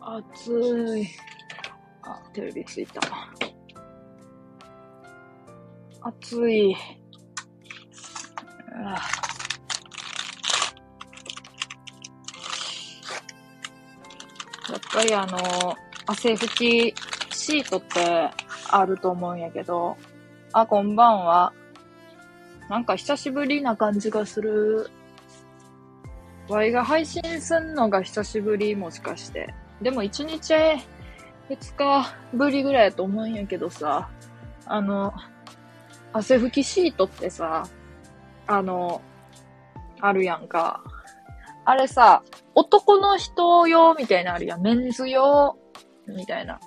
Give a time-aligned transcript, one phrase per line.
[0.00, 1.08] 暑い。
[2.02, 3.00] あ、テレビついた。
[6.02, 6.74] 暑い。
[8.72, 8.96] あ
[14.70, 15.38] やっぱりあの、
[16.06, 16.94] 汗拭き
[17.34, 18.30] シートって
[18.70, 19.96] あると思うんやけど、
[20.52, 21.52] あ、こんばんは。
[22.68, 24.88] なんか久しぶりな感じがする。
[26.48, 29.54] ワイが配信すんのが久しぶりもしかして。
[29.82, 30.54] でも1日
[31.48, 34.08] 2日ぶりぐらいやと思うんやけどさ、
[34.66, 35.12] あの、
[36.12, 37.66] 汗拭きシートってさ、
[38.46, 39.00] あの、
[40.00, 40.82] あるやんか。
[41.64, 42.22] あれさ、
[42.54, 44.62] 男の人用みたいなあるやん。
[44.62, 45.56] メンズ用
[46.06, 46.60] みたいな。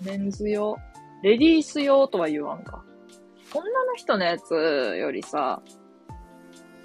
[0.00, 0.76] メンズ用。
[1.22, 2.82] レディース用とは言わんか。
[3.54, 4.54] 女の人のやつ
[4.98, 5.62] よりさ、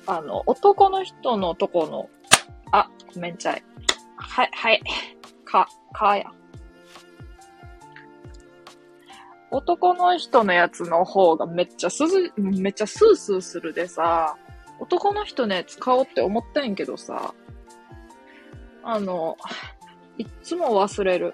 [0.05, 2.09] あの、男の人のとこの、
[2.71, 3.63] あ、ごめんちゃい。
[4.17, 4.81] はい、はい。
[5.47, 6.25] か、かや。
[9.49, 14.35] 男の人のやつの方がめっちゃすず、めっちゃスースーするでさ、
[14.79, 17.33] 男の人のやつ買おうって思ったんやけどさ、
[18.83, 19.37] あの、
[20.17, 21.33] いっつも忘れる。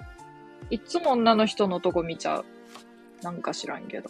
[0.70, 2.46] いっつも女の人のとこ見ちゃう。
[3.24, 4.10] なんか知らんけど。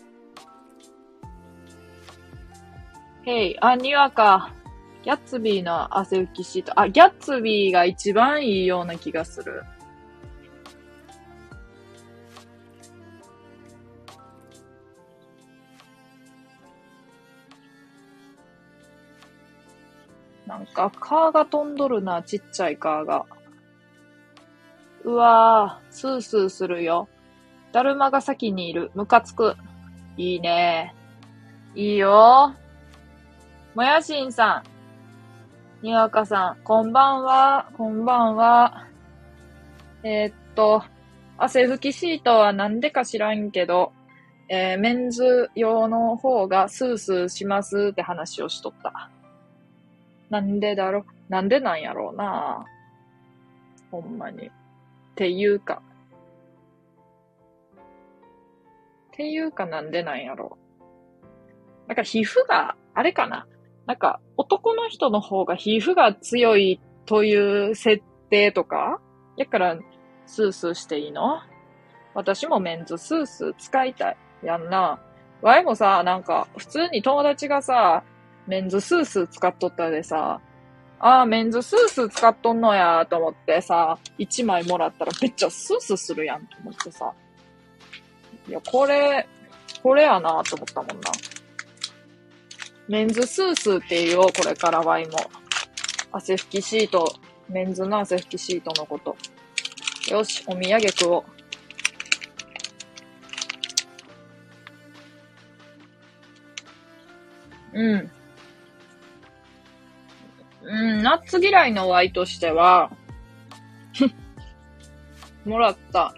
[3.26, 4.54] へい、あ、にわか。
[5.04, 6.80] ギャッツビーの汗拭きシート。
[6.80, 9.64] あ、ギャッツビーが一番いいような気がする。
[20.54, 23.26] なんか、カーが飛んどるな、ちっちゃいカーが。
[25.04, 27.10] うわぁ、スースーするよ。
[27.72, 28.92] だるまが先にいる。
[28.94, 29.56] ムカつく。
[30.16, 30.94] いいね。
[31.74, 32.54] いいよ。
[33.74, 34.62] もやしんさ
[35.82, 35.86] ん。
[35.86, 37.68] にわかさん、こんばんは。
[37.76, 38.88] こんばんは。
[40.04, 40.84] えーっと、
[41.40, 43.92] 汗拭きシートはなんでか知らんけど、
[44.50, 49.10] えーメンズ用の方がスースーしますって話をしとった。
[50.34, 52.66] なんでだろなんでなんやろうな
[53.92, 54.48] ほんまに。
[54.48, 54.52] っ
[55.14, 55.84] ていうか。
[59.12, 60.58] っていうかなんでなんやろ
[61.86, 63.46] うなんか皮膚が、あれかな
[63.86, 69.00] なんか男の人の方が皮膚が強いという設定とか
[69.38, 69.78] やから
[70.26, 71.42] スースーしていいの？
[72.16, 74.18] 私もメンズスースー使いたい。
[74.42, 75.00] やんな。
[75.44, 78.04] ワイもさ、なんか普通に友達がさ、
[78.48, 80.42] メンズスースー使っとったでさ、
[81.00, 87.14] ああ、メンズスースー使っとんのやと思ってさ、1枚もらったらめっちゃスースーするやんと思ってさ。
[88.48, 89.28] いや、これ、
[89.82, 91.12] これやなと思ったもんな。
[92.88, 95.18] メンズスースーって言おう、これからワイも。
[96.12, 97.14] 汗拭きシート、
[97.50, 99.16] メンズの汗拭きシートのこと。
[100.10, 101.34] よし、お土産食おう。
[107.74, 108.12] うん。
[110.64, 112.92] うん、ナッツ嫌いのワイとしては、
[115.46, 116.14] もらった、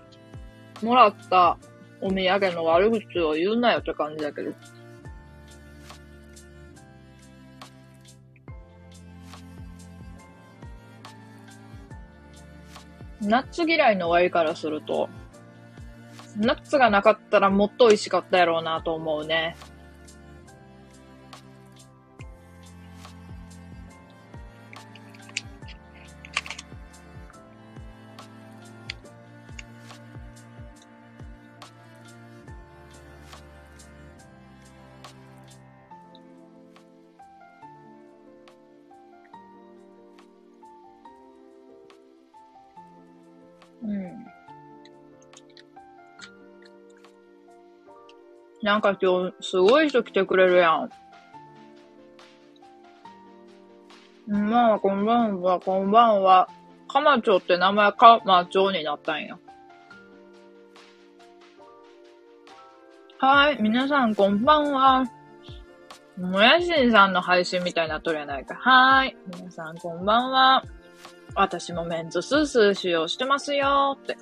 [0.84, 1.58] もらった
[2.02, 4.54] お土産の悪口を言うなよって感じだけど。
[13.22, 15.10] ナッツ嫌いのワイからすると、
[16.38, 19.56] ナッツがなかったらもっと美味しかったやろうなと思うね。
[48.66, 50.90] なんか今日、すごい人来てくれるやん。
[54.28, 56.50] まあ、こんばんは、こんばんは。
[56.88, 59.38] かまちょって名前かまちょになったんや。
[63.20, 65.04] はい、皆さんこんばんは。
[66.18, 68.56] もやしんさんの配信みたいなっとるやないか。
[68.56, 70.64] はい、皆さんこんばんは。
[71.36, 74.18] 私もメンズスースー使用してますよって。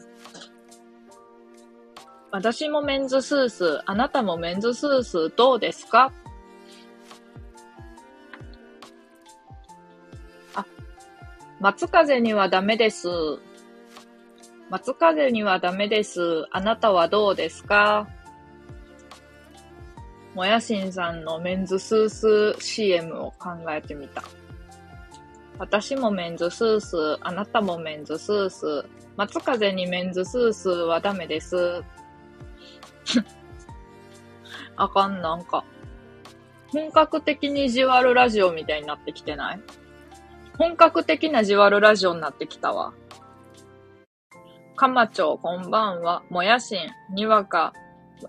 [2.33, 6.11] 私もメンズスース、あなたもメンズスースどうですか？
[10.55, 10.65] あ、
[11.59, 13.07] 松風にはダメです。
[14.71, 16.47] 松風にはダメです。
[16.49, 18.07] あなたはどうですか？
[20.33, 24.23] もやしんさんのメンズスースー CM を考えてみた。
[25.59, 28.83] 私もメンズスース、あなたもメンズスース、
[29.17, 31.83] 松風にメンズスースはダメです。
[34.75, 35.63] あかん、なんか。
[36.71, 39.59] 本格的にじわるラジオみたいになってきてない？
[40.57, 42.93] 本格的なじわるラジオになってきたわ。
[44.75, 46.23] かまちょう、こんばんは。
[46.29, 47.73] もやしん、にわか。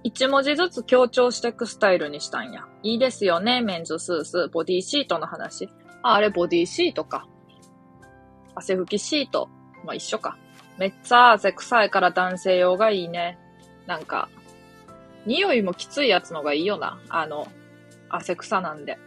[0.03, 2.67] 一文字ずつ強調していくスタイルにしたんや。
[2.83, 5.69] いいですよね、メンズスース、ボディシートの話。
[6.03, 7.27] あ、あれボディシートか。
[8.55, 9.49] 汗拭きシート。
[9.85, 10.37] まあ一緒か。
[10.77, 13.39] めっちゃ汗臭いから男性用がいいね。
[13.87, 14.29] なんか、
[15.27, 16.99] 匂いもきついやつのがいいよな。
[17.09, 17.49] あの、
[18.09, 18.99] 汗臭なんで。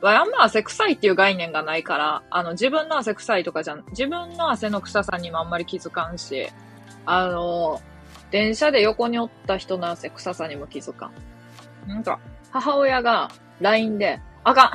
[0.00, 6.48] わあんま汗臭いっていう概念がないから、あの、自分の汗臭いとかじゃん、自分の汗の臭さにもあんまり気づかんし、
[7.06, 7.80] あの、
[8.30, 11.10] 電車で横におった人の汗臭さにも気づか
[11.86, 11.88] ん。
[11.88, 12.18] なんか、
[12.50, 13.30] 母親が
[13.60, 14.70] LINE で、あかん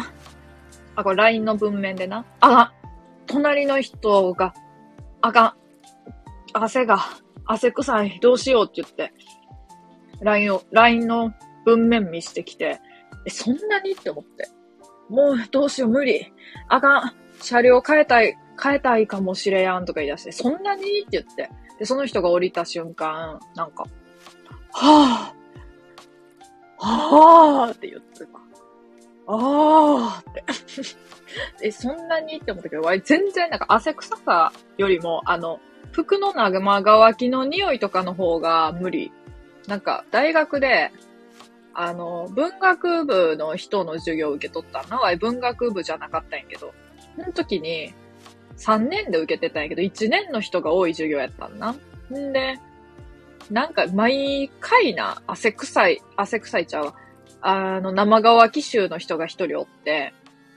[0.95, 2.25] あ、これ LINE の文面でな。
[2.39, 2.71] あかん
[3.27, 4.53] 隣の人が、
[5.21, 5.53] あかん
[6.53, 6.99] 汗が、
[7.45, 9.13] 汗臭い、どうしようって言って、
[10.21, 11.33] LINE を、LINE の
[11.65, 12.79] 文面見してきて、
[13.25, 13.91] え、そんなに？
[13.91, 14.49] って思って。
[15.09, 16.31] もうどうしよう無理。
[16.69, 17.13] あかん。
[17.41, 20.83] 車両変えたい、変えたいかもしれやんとか言い出して、そんなに？
[20.83, 21.49] って言って。
[21.79, 23.85] で、その人が降りた瞬間、なんか、
[24.73, 28.25] はぁ、はぁって言ってた。
[29.27, 30.43] あーって。
[31.67, 32.37] え、そんなに？
[32.37, 35.59] って思ったけど、わい全然なんか汗臭さよりも、あの、
[35.91, 39.11] 服の生乾きの匂いとかの方が無理。
[39.67, 40.91] なんか、大学で、
[41.73, 44.99] あの、文学部の人の授業を受け取ったな。
[44.99, 46.73] わい文学部じゃなかったんやけど、
[47.15, 47.93] その時に、
[48.57, 51.71] 3年で受けてたんやけど、1年の人が多い授業やったんな。
[51.71, 52.59] んで、
[53.49, 56.95] なんか、毎回な、汗臭い、汗臭いちゃうわ。
[57.41, 60.13] あの、生乾き臭の人が一人おって、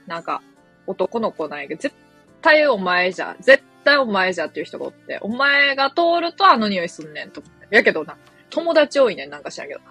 [0.07, 0.41] なんか、
[0.87, 1.95] 男の子なんやけど、絶
[2.41, 7.75] 対お前じゃ、絶対お前じゃっていう人がおって、お前が通るとあの匂いすんねんと思って。
[7.75, 8.17] やけどな、
[8.55, 9.81] 友達多いね、なんか知らんけど。
[9.81, 9.83] い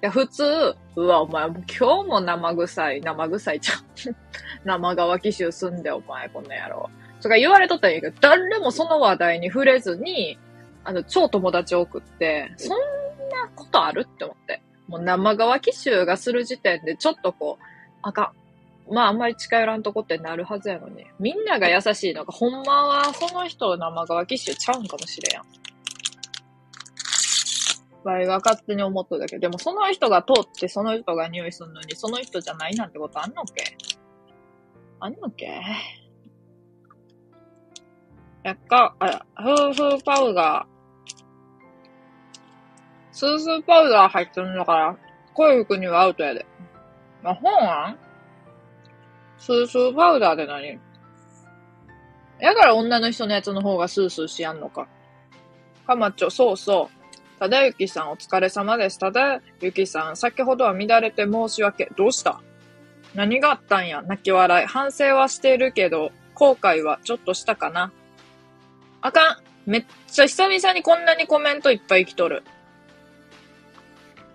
[0.00, 4.16] や、普通、うわ、お前、今日も生臭い、生臭いちゃう。
[4.64, 6.88] 生乾き臭すんで、お前、こんな野郎。
[7.20, 10.38] とか言われとったんやけど、誰もその話題に触れずに、
[10.84, 14.62] あの、超友達多くって、そんなことあるって思って。
[14.88, 17.64] もう生乾き臭がする時点で、ちょっとこう、
[18.00, 18.32] あか
[18.88, 18.94] ん。
[18.94, 21.04] まあ、あんまり近寄らんとこってなるはずやのに。
[21.18, 25.44] みんなが優しいのが、ほんまはその人生乾き臭ちゃうんかもしれやん。
[28.06, 33.76] 場合が勝手に思っとるだけ、でもその人が通ってその人が匂いするのに、その人じゃないなんてことあんのっけ？
[35.00, 35.60] あんのっけ？
[38.44, 40.76] やっか、あ、フーフーパウダー。
[43.10, 44.96] スースーパウダー入ってるんだから、
[45.34, 46.46] 濃い服にはアウトやで。
[47.24, 47.98] まあ、本案？
[49.38, 50.78] スースーパウダーで何？
[52.38, 54.86] やから女の人のやつの方がスースーしやんのか。
[55.86, 56.95] かまちょ、そうそう。
[57.38, 58.98] ただゆきさんお疲れ様です。
[58.98, 61.90] ただゆきさん、先ほどは乱れて申し訳。
[61.96, 62.40] どうした？
[63.14, 64.02] 何があったんや？
[64.02, 64.66] 泣き笑い。
[64.66, 67.92] 反省はしているけど、後悔はちょっとしたかな？
[69.02, 69.34] あか
[69.66, 69.70] ん。
[69.70, 72.42] めっちゃ久々にこんなにコメントいっぱい来とる。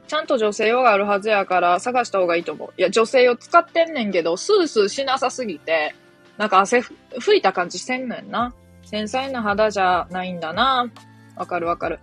[0.07, 2.73] ちゃんと女性用があるはずやから探した方がいいと思う。
[2.77, 5.95] いや、女性用使ってんねんけど、スースーしなさすぎて、
[6.37, 8.53] なんか汗ふ吹いた感じしてんねんな。
[8.83, 10.91] 繊細な肌じゃないんだな。
[11.37, 11.99] わかるわかる。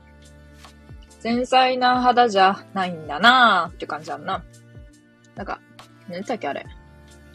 [1.19, 4.43] 繊細な肌じゃないんだなって感じやんな。
[5.35, 5.61] なんか、
[6.09, 6.67] 何だっけあれ。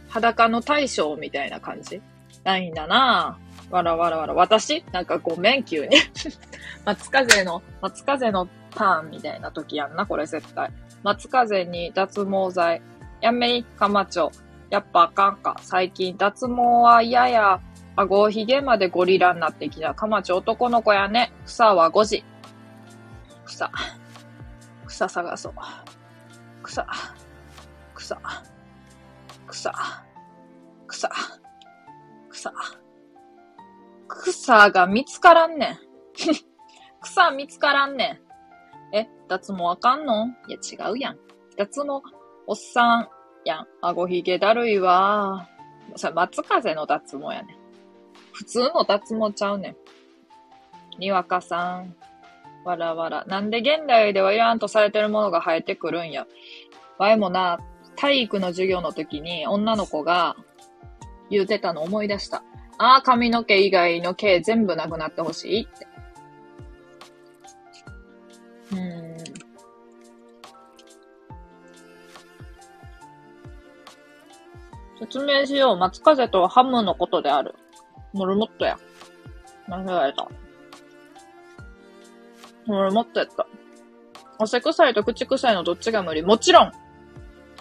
[0.09, 2.01] 裸の大将みたいな感じ？
[2.43, 4.33] ないんだなぁわらわらわら。
[4.33, 4.83] 私？
[4.91, 5.97] なんかごめん、急に。
[6.85, 10.71] 松風の、松風のターンみたいな時やんな、これ絶対。
[11.03, 12.81] 松風に脱毛剤。
[13.21, 14.31] やめい、かまちょ。
[14.69, 15.55] やっぱあかんか。
[15.61, 17.59] 最近脱毛は嫌や。
[17.95, 19.93] 顎ひげまでゴリラになってきた。
[19.93, 21.31] かまちょ男の子やね。
[21.45, 22.25] 草は5時。
[23.53, 23.71] 草。
[24.87, 25.53] 草探そう。
[26.63, 26.87] 草。
[27.93, 28.17] 草。
[29.47, 29.71] 草。
[30.87, 31.09] 草。
[32.31, 32.53] 草。
[34.07, 35.77] 草が見つからんねん。
[37.01, 38.19] 草見つからんね
[38.91, 38.95] ん。
[38.95, 40.27] え、脱毛あかんの？
[40.47, 41.19] いや違うやん。
[41.55, 42.01] 脱毛、
[42.47, 43.09] おっさん
[43.45, 43.67] やん。
[43.81, 45.47] 顎ひげだるいわ。
[45.95, 47.57] それ松風の脱毛やねん。
[48.31, 50.99] 普通の脱毛ちゃうねん。
[50.99, 51.95] にわかさん。
[52.63, 53.25] わらわら。
[53.25, 56.25] なんで現代ではいらんとされてるものが生えてくるんや。
[56.97, 57.59] わいもな、
[57.95, 60.35] 体育の授業の時に女の子が
[61.29, 62.43] 言うてたの思い出した。
[62.77, 65.87] ああ、髪の毛以外の毛全部なくなってほしいって。
[68.71, 69.13] うん。
[74.99, 75.77] 説明しよう。
[75.77, 77.55] 松風とはハムのことである。
[78.13, 78.79] モルモットや。
[79.67, 80.27] 間違えた。
[82.65, 83.47] モルモットやった。
[84.39, 86.21] 汗臭いと口臭いのどっちが無理？
[86.21, 86.71] もちろん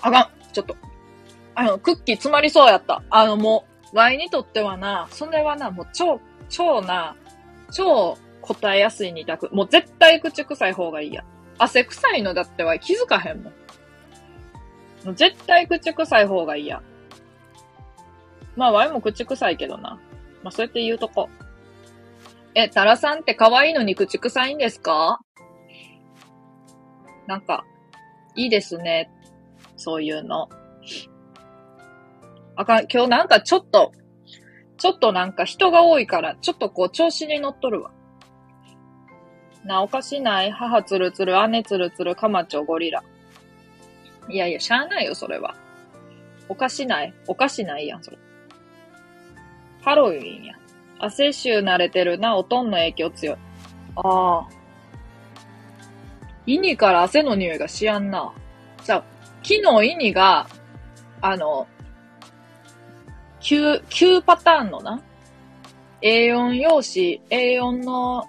[0.01, 0.77] あかんちょっと。
[1.55, 3.03] あの、クッキー詰まりそうやった。
[3.11, 6.19] あの、もう、ワイにとってはな、それはな、もう超、
[6.49, 7.15] 超な、
[7.71, 9.51] 超答えやすい二択。
[9.53, 11.25] もう絶対口臭い方がいいや。
[11.59, 13.53] 汗臭いのだっては気づかへんもん。
[15.05, 16.83] もう絶対口臭い方がいいや。
[18.57, 20.01] まあ、ワイも口臭いけどな。
[20.43, 21.29] まあ、そうやって言うとこ。
[22.55, 25.21] え、タラさんって可愛いのに口臭いんですか？
[27.27, 27.65] なんか、
[28.37, 29.11] いいですね。
[29.77, 30.49] そういうの。
[32.57, 33.93] あかん、今日なんかちょっと、
[34.77, 37.91] ちょっとなんか人が多いから、ちょっとこう調子に乗っとるわ。
[39.65, 40.51] な、おかしない？
[40.51, 43.03] 母つるつる、姉つるつる、かまちょゴリラ。
[44.29, 45.55] いやいや、しゃあないよ、それは。
[46.49, 47.15] おかしない？
[47.29, 48.19] おかしないやん、それ。
[49.83, 50.55] ハロウィンや。
[51.03, 53.37] 汗臭慣れてるな、おとんの影響強い。
[53.97, 54.49] ああ。
[56.47, 58.33] イニから汗の匂いがしやんな。
[58.83, 59.05] さあ、
[59.43, 60.47] 昨日イニが、
[61.21, 61.67] あの、
[63.41, 65.03] 9、9パターンのな、
[66.03, 68.25] A4 用紙、A4 の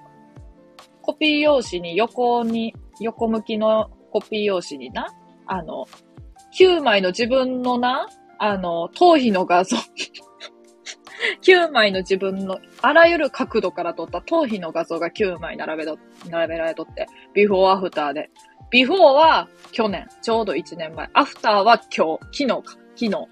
[1.04, 5.14] コピー用紙に横に、横向きのコピー用紙にな、
[5.46, 5.86] あの、
[6.58, 8.08] 9枚の自分のな、
[8.40, 9.78] あの、頭皮の画像
[11.42, 15.98] 9枚の自分のあらゆる角度から撮った頭皮の画像が9枚並べと、
[16.30, 18.30] 並べられとって、ビフォーアフターで。
[18.70, 21.10] ビフォーは去年、ちょうど1年前。
[21.14, 23.28] アフターは今日、昨日か、昨日。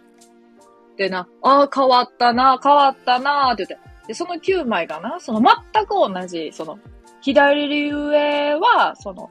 [0.98, 4.08] でな、ああ、変わったな、変わったな、って言って。
[4.08, 5.42] で、その9枚がな、その
[5.74, 6.80] 全く同じ、その、
[7.22, 9.30] 左上は、その、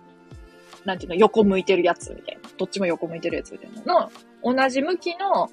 [0.84, 2.48] なんていうの、横向いてるやつみたいな。
[2.56, 4.10] どっちも横向いてるやつみたいなの、
[4.42, 5.48] 同じ向きの、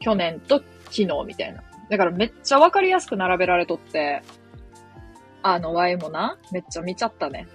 [0.00, 1.62] 去年と昨日みたいな。
[1.88, 4.22] だからめっちゃわかりやすく並べられとって、
[5.42, 7.46] あの、ワイもな、めっちゃ見ちゃったね。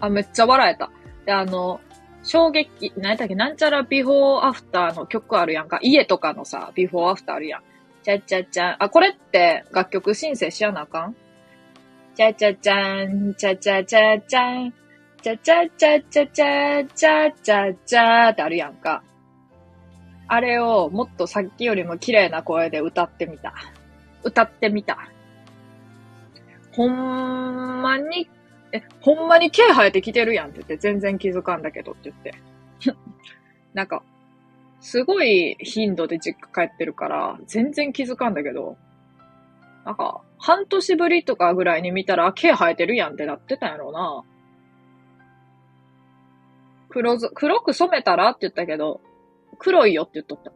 [0.00, 0.90] あ、めっちゃ笑えた。
[1.26, 1.80] で、あの、
[2.22, 5.78] 衝撃、何やったっけ、なんちゃらビフォーアフターの曲あるやんか。
[5.82, 7.62] 家とかのさ、ビフォーアフターあるやん。
[8.02, 8.76] ちゃちゃちゃん。
[8.78, 11.16] あ、これって楽曲申請しやなあかん？
[12.14, 14.72] ちゃちゃちゃん、ちゃちゃちゃちゃん、
[15.22, 19.02] ちゃちゃちゃちゃちゃちゃちゃちゃってあるやんか。
[20.28, 23.54] あれをもっとさっきよりも綺麗な声で歌ってみた。
[24.24, 24.98] 歌ってみた。
[26.72, 28.28] ほんまに、
[28.72, 32.34] え、ほんまに毛生えてきてるやんって言って、全然気づかんだけどって言って。
[33.74, 34.02] なんか、
[34.80, 38.76] すごい頻度で実家帰ってるから、全然気づかんだけど、
[39.84, 44.24] なんか、半年ぶりとかぐらいに見たら、毛生えてるやんってなってたんやろうな。
[46.88, 49.00] 黒ず、黒く染めたらって言ったけど、
[49.58, 50.52] 黒いよって言っとった。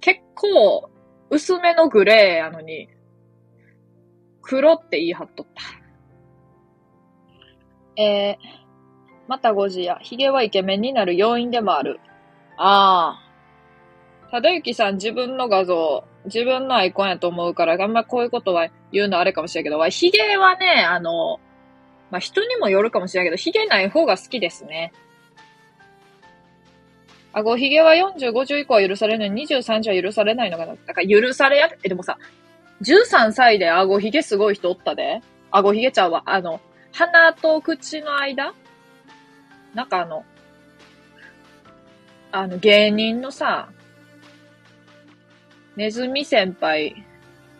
[0.00, 0.90] 結構、
[1.30, 2.88] 薄めのグレーやのに、
[4.42, 5.62] 黒って言い張っとった。
[8.02, 8.36] えー、
[9.26, 9.98] また5時や。
[10.00, 12.00] 髭はイケメンになる要因でもある。
[12.56, 14.30] ああ。
[14.30, 21.40] ただゆきさん自分の画像、自分のアイコンやと思うから、あんまこういうことは言うのあれかもしれんけど、髭はね、あの、
[22.10, 24.92] まあ、人にもよるかもしれんけど、髭ない方が好きですね。
[27.32, 29.30] あごひげは40、50以降は許されない。
[29.30, 30.74] 23時は許されないのかな。
[30.86, 32.18] だか許されや、え、でもさ、
[32.82, 35.20] 13歳であごひげすごい人おったで。
[35.50, 36.22] あごひげちゃうわ。
[36.26, 36.60] あの、
[36.92, 38.54] 鼻と口の間？
[39.74, 40.24] なんかあの、
[42.32, 43.68] あの、芸人のさ、
[45.76, 47.04] ネズミ先輩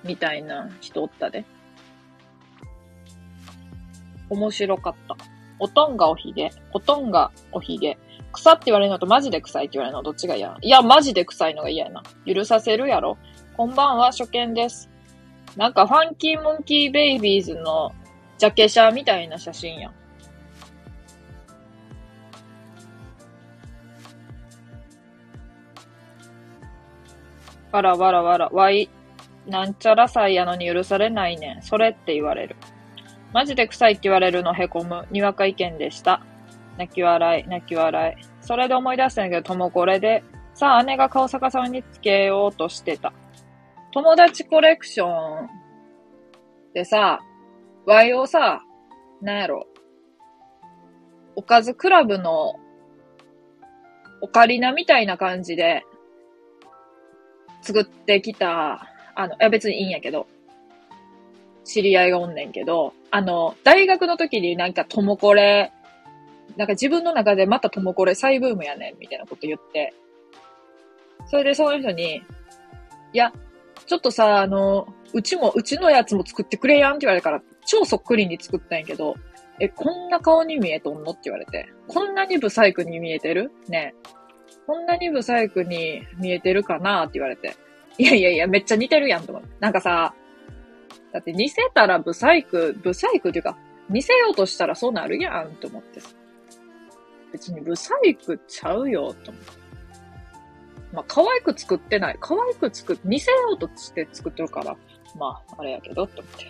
[0.02, 1.44] みたいな人おったで。
[4.30, 5.16] 面白かった。
[5.58, 6.50] おとんがおひげ。
[6.72, 7.98] おとんがおひげ。
[8.38, 10.56] 臭って言われるのとマジで臭いって言われるのどっちが嫌？
[10.62, 12.02] いや、マジで臭いのが嫌やな。
[12.24, 13.18] 許させるやろ。
[13.56, 14.88] こんばんは、初見です。
[15.56, 17.92] なんか、ファンキーモンキーベイビーズの
[18.38, 19.92] ジャケ写みたいな写真やん。
[27.72, 28.88] わらわらわら、わい、
[29.46, 31.62] なんちゃら祭やのに許されないねん。
[31.62, 32.56] それって言われる。
[33.32, 35.06] マジで臭いって言われるのへこむ。
[35.10, 36.22] にわか意見でした。
[36.78, 38.24] 泣き笑い、泣き笑い。
[38.40, 40.22] それで思い出したんだけど、ともこれで、
[40.54, 43.12] さあ姉が顔逆さまにつけようとしてた。
[43.92, 45.48] 友達コレクション
[46.72, 47.20] でさ、
[47.84, 48.62] ワイをさ、
[49.20, 49.66] なんやろ、
[51.34, 52.54] おかずクラブの
[54.20, 55.84] オカリナみたいな感じで
[57.62, 60.28] 作ってきた、あの、いや別にいいんやけど、
[61.64, 65.72] 知り合いがおんねんけど、あの、大学の時になんかともこれ
[66.56, 69.94] なんか自分の中でまたともこれ再ブームやねん、みたいなこと言って、
[71.26, 72.22] それでその人に、
[73.12, 73.32] いや、
[73.86, 79.14] ちょっとさ、あの、うちも、うちのやつも作ってくれやんって言われたから、超そっくりに作ったんやけど、
[79.60, 81.68] え、こんな顔に見えとんのって言われて。
[81.86, 83.50] こんなにブサイクに見えてる？
[83.68, 83.94] ね
[84.66, 87.56] こんなにブサイクに見えてるかなって言われて。
[87.98, 89.48] いやいやいや、めっちゃ似てるやんと思って。
[89.58, 90.14] なんかさ、
[91.12, 93.56] だって似せたらブサイク、ブサイクっていうか、
[93.88, 96.10] 似せようとしたらそうなるやんと思ってさ。
[97.38, 99.52] 別にブサイクちゃうよと思って。
[100.92, 102.16] まあ、可愛く作ってない。
[102.18, 104.76] 可愛く作っ、似せようとして作ってるから、
[105.16, 106.46] まあ、あれやけど、と思って。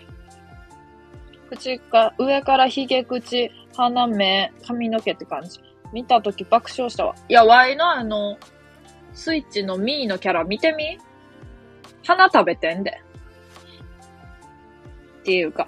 [1.49, 5.59] 口か、上から髭口、鼻目、髪の毛って感じ。
[5.93, 7.15] 見たとき爆笑したわ。
[7.27, 8.39] いや、ワイのあの、
[9.13, 10.97] スイッチのミーのキャラ見てみ？
[12.03, 13.01] 花食べてんで。
[15.19, 15.67] っていうか、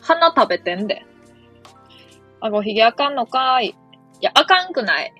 [0.00, 1.03] 花食べてんで。
[2.44, 3.66] あごひげあかんのかーい。
[3.68, 3.74] い
[4.20, 5.14] や、あかんくない。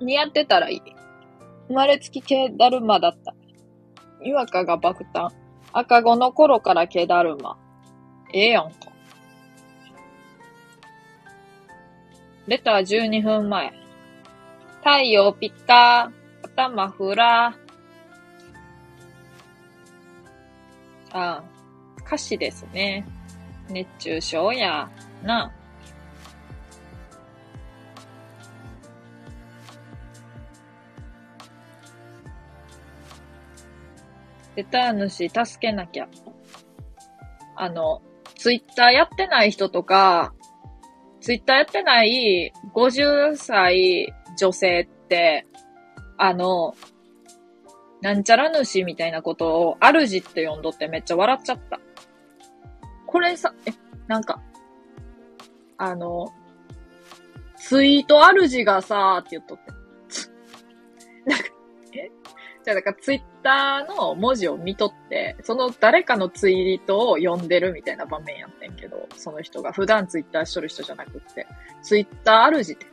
[0.00, 0.82] 似合ってたらいい。
[1.68, 3.34] 生まれつき毛だるまだった。
[4.22, 5.28] にわかが爆誕。
[5.70, 7.58] 赤子の頃から毛だるま。
[8.32, 8.90] ええやんか。
[12.46, 13.70] レター12分前。
[14.78, 21.18] 太陽ピッカー、頭フラー。
[21.18, 21.44] ああ、
[22.00, 23.06] 歌詞ですね。
[23.68, 24.90] 熱中症や、
[25.22, 25.52] な。
[34.56, 36.08] レター主助けなきゃ。
[37.56, 38.02] あの、
[38.36, 40.34] ツイッターやってない人とか、
[41.20, 45.46] ツイッターやってない50歳女性って、
[46.18, 46.74] あの、
[48.02, 51.80] なんちゃら主みたいなことを、主って呼んどってめっちゃ笑っちゃった。
[53.06, 53.72] これさ、え、
[54.06, 54.42] なんか、
[55.78, 56.32] あの、
[57.56, 59.72] ツイート主がさって言っとって。
[61.30, 61.44] なんか、
[61.94, 62.10] え？
[62.64, 69.72] じゃあ、だからツイッターの文字を見とって、その誰かのツイートを読んでるみたいな場面やってんけど、その人が。
[69.72, 71.46] 普段ツイッターしとる人じゃなくって、
[71.82, 72.86] ツイッター主って、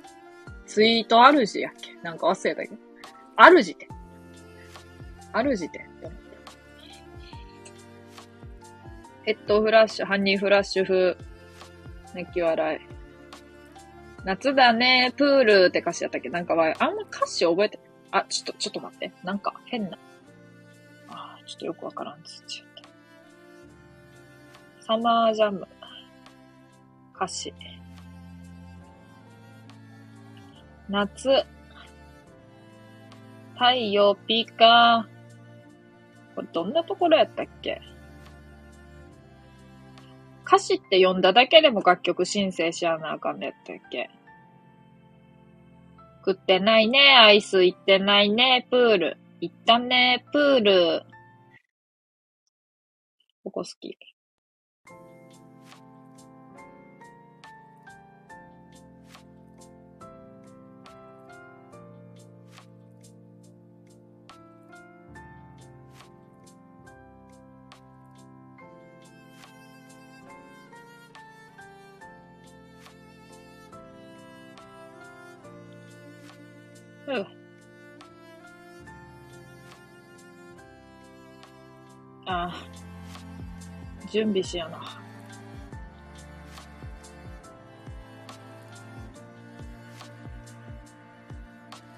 [0.65, 1.93] ツイート主やっけ？
[2.03, 2.75] なんか忘れたけど、
[3.37, 3.87] 主って。
[5.33, 5.89] 主って。
[9.23, 11.15] ヘッドフラッシュ、ハニーフラッシュ風、
[12.13, 12.79] 泣き笑い。
[14.25, 16.29] 夏だね、プールって歌詞やったっけ？
[16.29, 17.79] なんかわあんま歌詞覚えて、
[18.11, 19.11] あ、ちょっと、ちょっと待って。
[19.23, 19.97] なんか変な。
[21.09, 22.67] あちょっとよくわからんちゃっ
[24.81, 24.85] た。
[24.85, 25.67] サマージャム。
[27.15, 27.53] 歌詞。
[30.89, 31.45] 夏。
[33.53, 35.07] 太陽ピカ
[36.35, 37.81] これどんなところやったっけ？
[40.53, 44.11] 歌詞って読んだだけでも楽曲申請しやなあかんねやったっけ？
[46.23, 49.17] 食ってないね、アイス行ってないね、プール。
[49.41, 51.03] 行ったね、プール。
[53.43, 53.97] ここ好き。
[77.07, 77.27] うん。
[82.25, 82.53] ああ。
[84.09, 84.79] 準備しような。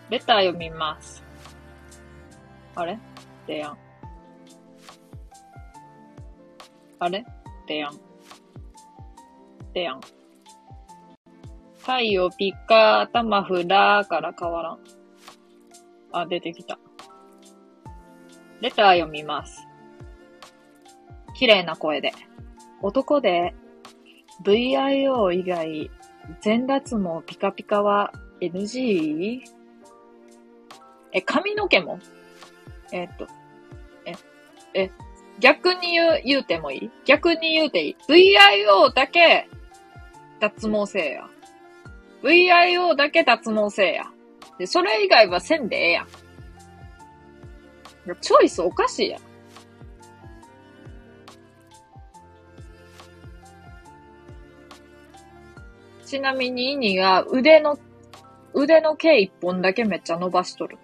[0.09, 1.23] レター読みます。
[2.75, 2.97] あれ？
[3.47, 3.77] でやん。
[6.99, 7.25] あれ？
[7.67, 7.99] でやん。
[9.73, 10.01] でやん。
[11.79, 14.79] 太陽ピッカー頭フラーから変わらん。
[16.17, 16.79] あ、出てきた。
[18.61, 19.67] レター読みます。
[21.35, 22.13] 綺麗な声で。
[22.81, 23.53] 男で
[24.43, 25.91] VIO 以外
[26.41, 29.41] 全脱毛ピカピカは NG?
[31.11, 31.99] え、髪の毛も？
[32.91, 33.27] えっと、
[34.05, 34.91] え、え、
[35.39, 36.91] 逆に言う、言うてもいい？
[37.05, 39.49] 逆に言うていい ?VIO だけ
[40.39, 41.29] 脱毛せえや。
[42.23, 44.11] VIO だけ脱毛せえや。
[44.57, 46.07] で、それ以外はせんでええやん。
[48.21, 49.21] チョイスおかしいやん。
[56.05, 57.77] ちなみに、イニが腕の、
[58.53, 60.77] 腕の毛一本だけめっちゃ伸ばしとる。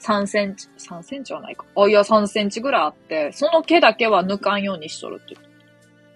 [0.00, 1.66] 3センチ、3センチはないか。
[1.76, 5.36] あ、いや、3センチぐらいあって、その毛だけは抜かんようにしとるって。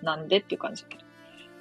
[0.02, 1.04] なんでっていう感じだけど。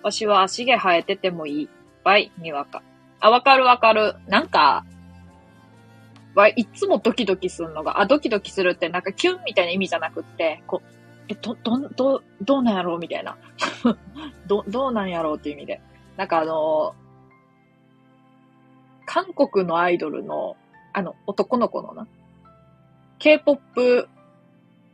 [0.03, 1.69] わしは足毛生えててもいい。
[2.03, 2.84] バイ、にわか。
[3.19, 4.15] あ、わかるわかる。
[4.27, 4.86] なんか、
[6.36, 10.88] わいつもドキドキするのが、あ、ドキドキするってなんかキュンみたいな意味じゃなくって、こう、
[11.28, 13.38] え、ど、ど、ど、どうなんやろうみたいな。
[14.48, 15.82] ど、どうなんやろうっていう意味で。
[16.17, 16.93] なんかあの
[19.06, 20.56] 韓国のアイドルの、
[20.93, 22.08] あの、男の子のな、
[23.19, 24.08] K-POP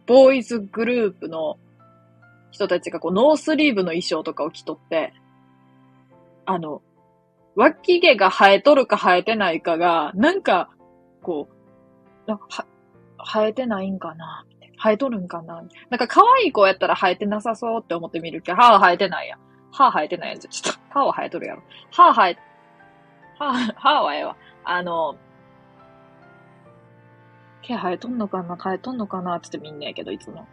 [0.05, 1.57] ボーイズグループの
[2.51, 5.13] 人たちがこうノースリーブの衣装とかを着とって、
[6.45, 6.81] あの、
[7.55, 10.69] 脇毛が生えとるか生えてないかが、なんか、
[11.21, 11.47] こ
[12.27, 12.65] う、は、
[13.17, 14.45] 生えてないんかな
[14.81, 19.39] 生えとるんかななんか可愛い子やったら生えてなさそうって思ってみるけど、歯は生えてないやん。
[19.71, 20.39] 歯生えてないやん。
[20.39, 21.63] ちょっと、歯は生えとるやろ。
[21.91, 22.37] 歯生え、
[23.37, 24.35] 歯、歯はええわ。
[24.63, 25.15] あの、
[27.61, 30.47] 毛生えとんのかな生えとんのかなって言ってみんねやけど、いつも。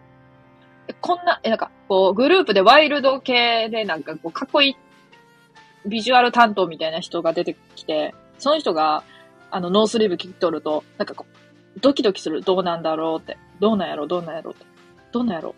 [1.01, 4.77] こんな、え、なんか、こう、グループでワイルド系で、なんか、こう、かっこいい、
[5.89, 9.03] ビジュアル担当みたいな人が出てきて、その人が、
[9.57, 11.25] あの、ノースリーブ切っとると、なんかこ
[11.77, 12.43] う、ドキドキする。
[12.43, 13.39] どうなんだろうって。
[13.59, 14.67] どうなんやろどうなんやろって。
[15.13, 15.55] どうなんやろ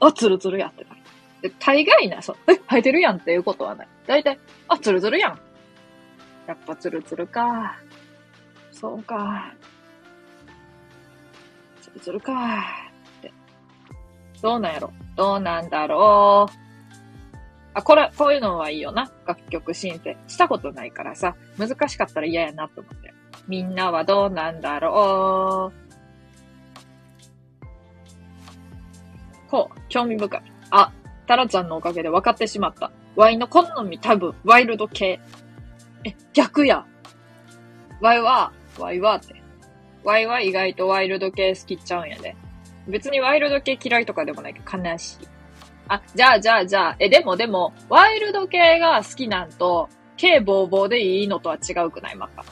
[0.00, 0.96] あ、ツルツルやってなる。
[1.40, 3.88] で、大概な、そう、え、生えてるやんっていうことはない。
[4.08, 5.38] だいたい、あ、ツルツルやん。
[6.48, 7.76] やっぱツルツルか。
[8.72, 9.54] そうか。
[11.80, 12.32] ツルツルか。
[13.18, 13.32] って
[14.42, 16.65] どうなんやろどうなんだろう
[17.76, 19.12] あ、これ、こういうのはいいよな。
[19.26, 20.16] 楽曲申請。
[20.26, 23.12] したことないからさ、難しかったら嫌やなと思って。
[23.46, 25.86] みんなはどうなんだろう
[29.48, 30.42] ほう、興味深い。
[30.70, 30.90] あ、
[31.26, 32.90] タラちゃんのおかげで分かってしまった。
[33.14, 35.20] ワイの好み多分、ワイルド系。
[36.04, 36.86] え、逆や。
[38.00, 39.42] ワイは、ワイはって。
[40.02, 42.34] ワイは意外とワイルド系好きちゃうんやで。
[42.88, 45.35] 別にワイルド系嫌いとかでもないけど、悲しい。
[45.88, 52.16] あ、じゃあ、じゃあ、じゃあ、え、でもでも、ワイルド系が好きなんと、系ボーボーでいいのとは違うくない？
[52.16, 52.44] また。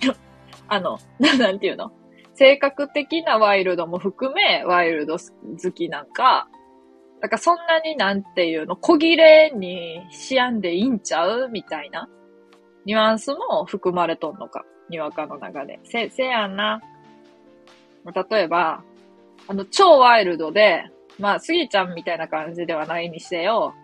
[0.68, 1.92] あの、な、なんていうの？
[2.34, 6.48] 性格的なワイルドも含め、ワイルド好きなんか、
[7.20, 11.48] だからそんなになんていうの、小切れにしやんでいいんちゃう？
[11.50, 12.08] みたいな、
[12.84, 14.64] ニュアンスも含まれとんのか。
[14.88, 15.78] にわかの中で。
[15.84, 16.82] せ、せやんな。
[18.30, 18.82] 例えば、
[19.46, 20.84] あの、超ワイルドで、
[21.20, 23.74] まあ、スギちゃんみたいな感じではないにせよ、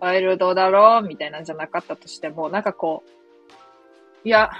[0.00, 3.04] ワイルドだろうみたいなんじゃなかったとしても、なんかこ
[4.24, 4.50] う、いや、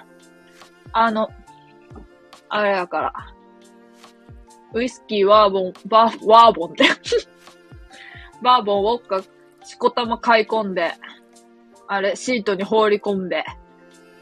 [0.93, 1.29] あの、
[2.49, 3.13] あれやから、
[4.75, 6.85] ウイスキー、ワーボン、バー、ワーボンって
[8.43, 9.23] バーボン、ウォッカ、
[9.67, 10.93] しこたま買い込んで、
[11.89, 13.45] あれ、シートに放り込んで、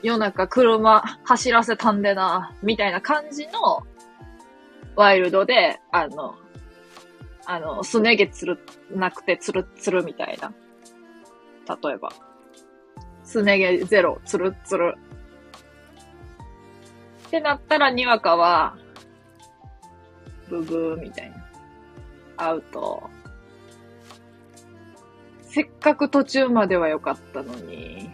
[0.03, 3.83] 夜中車走らせたんでな、みたいな感じの
[4.97, 6.35] ワイルドで、あの、
[7.47, 8.59] あの、すね毛つる、
[8.91, 10.53] なくてつるつるみたいな。
[11.83, 12.11] 例えば。
[13.25, 14.97] すね毛ゼロ、つるつる。
[17.27, 18.77] ってなったら、にわかは、
[20.49, 21.37] ブブーみたいな。
[22.37, 23.11] アウト。
[25.43, 28.11] せっかく途中までは良かったのに。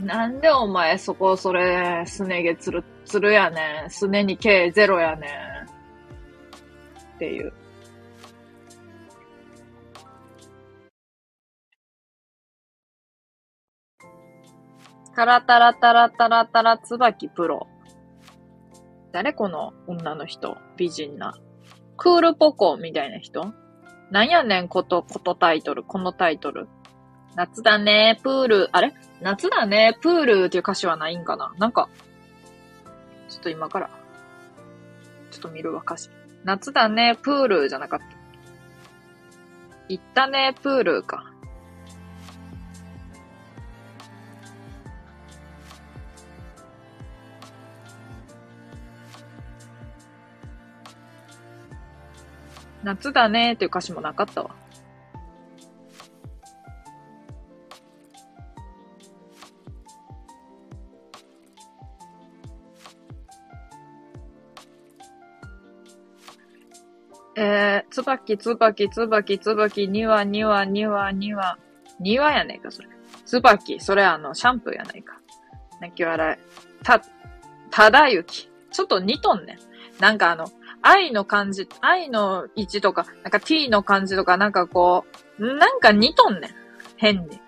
[0.00, 3.90] なんでお前そこそれ、すね毛つるつるやねん。
[3.90, 5.30] すねに毛ゼロやねん。
[7.16, 7.52] っていう。
[15.14, 17.68] タラタラタラタラタラつばきプロ。
[19.12, 20.56] 誰この女の人？
[20.76, 21.34] 美人な。
[21.96, 23.54] クールポコみたいな人？
[24.10, 26.68] なんやねんこと、ことタイトル、このタイトル。
[27.36, 28.92] 夏だね、プール、あれ？
[29.20, 31.52] 夏だね、プールっていう歌詞はないんかな？
[31.58, 31.88] なんか、
[33.28, 33.90] ちょっと今から、
[35.30, 36.10] ちょっと見るわ、歌詞。
[36.44, 38.06] 夏だね、プールじゃなかった。
[39.88, 41.32] 行ったね、プールか。
[52.84, 54.54] 夏だねっていう歌詞もなかったわ。
[67.36, 71.58] えー、つばき、つばき、つばき、つばき、にわ、にわ、にわ、にわ、
[71.98, 72.88] にわやねえか、それ。
[73.24, 75.18] つばき、それあの、シャンプーやないか。
[75.80, 76.84] 泣き笑い。
[76.84, 77.02] た、
[77.70, 78.48] ただゆき。
[78.70, 79.58] ちょっと似とんねん。
[80.00, 80.46] なんかあの、
[80.86, 85.06] 愛の感じ、愛の位置とか、なんか t の感じとか、なんかこ
[85.38, 86.50] う、なんか似とんねん。
[86.98, 87.40] 変に。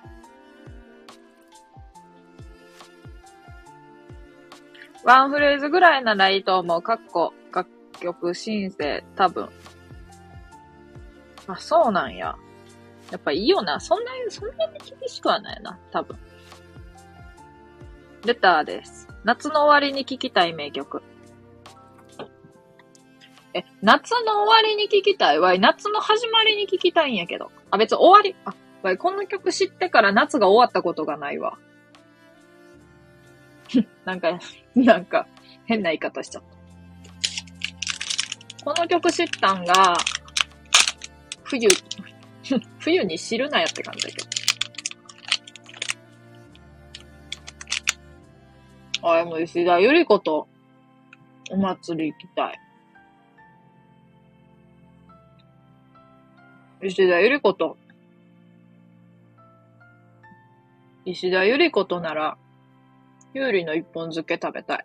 [5.05, 6.81] ワンフレーズぐらいならいいと思う。
[6.81, 7.69] かっこ、楽
[8.01, 9.51] 曲申請、多分。
[11.47, 12.35] あ、そうなんや。
[13.11, 13.79] やっぱいいよな。
[13.79, 15.79] そんなに、そんなに厳しくはないな。
[15.93, 16.17] 多分。
[18.25, 19.07] レターです。
[19.25, 21.03] 夏の終わりに聴きたい名曲。
[23.57, 25.39] え、夏の終わりに聴きたい？
[25.39, 25.59] わい。
[25.59, 27.51] 夏の始まりに聴きたいんやけど。
[27.71, 31.57] あ、別に終わり、あ、わい、この曲知ってから夏が終わったことがないわ。
[34.05, 34.39] なんか、
[34.75, 35.27] なんか、
[35.65, 36.49] 変な言い方しちゃった。
[38.65, 39.97] この曲知ったんが、
[41.45, 41.71] 冬、
[42.79, 44.17] 冬に知るなやって感じだけ
[49.01, 49.11] ど。
[49.11, 50.47] あ、もう石田ゆり子と
[51.51, 52.61] お祭り行きたい。
[56.83, 57.77] 石田ゆり子と、
[61.05, 62.37] 石田ゆり子となら、
[63.33, 64.85] きゅうりの一本漬け食べたい。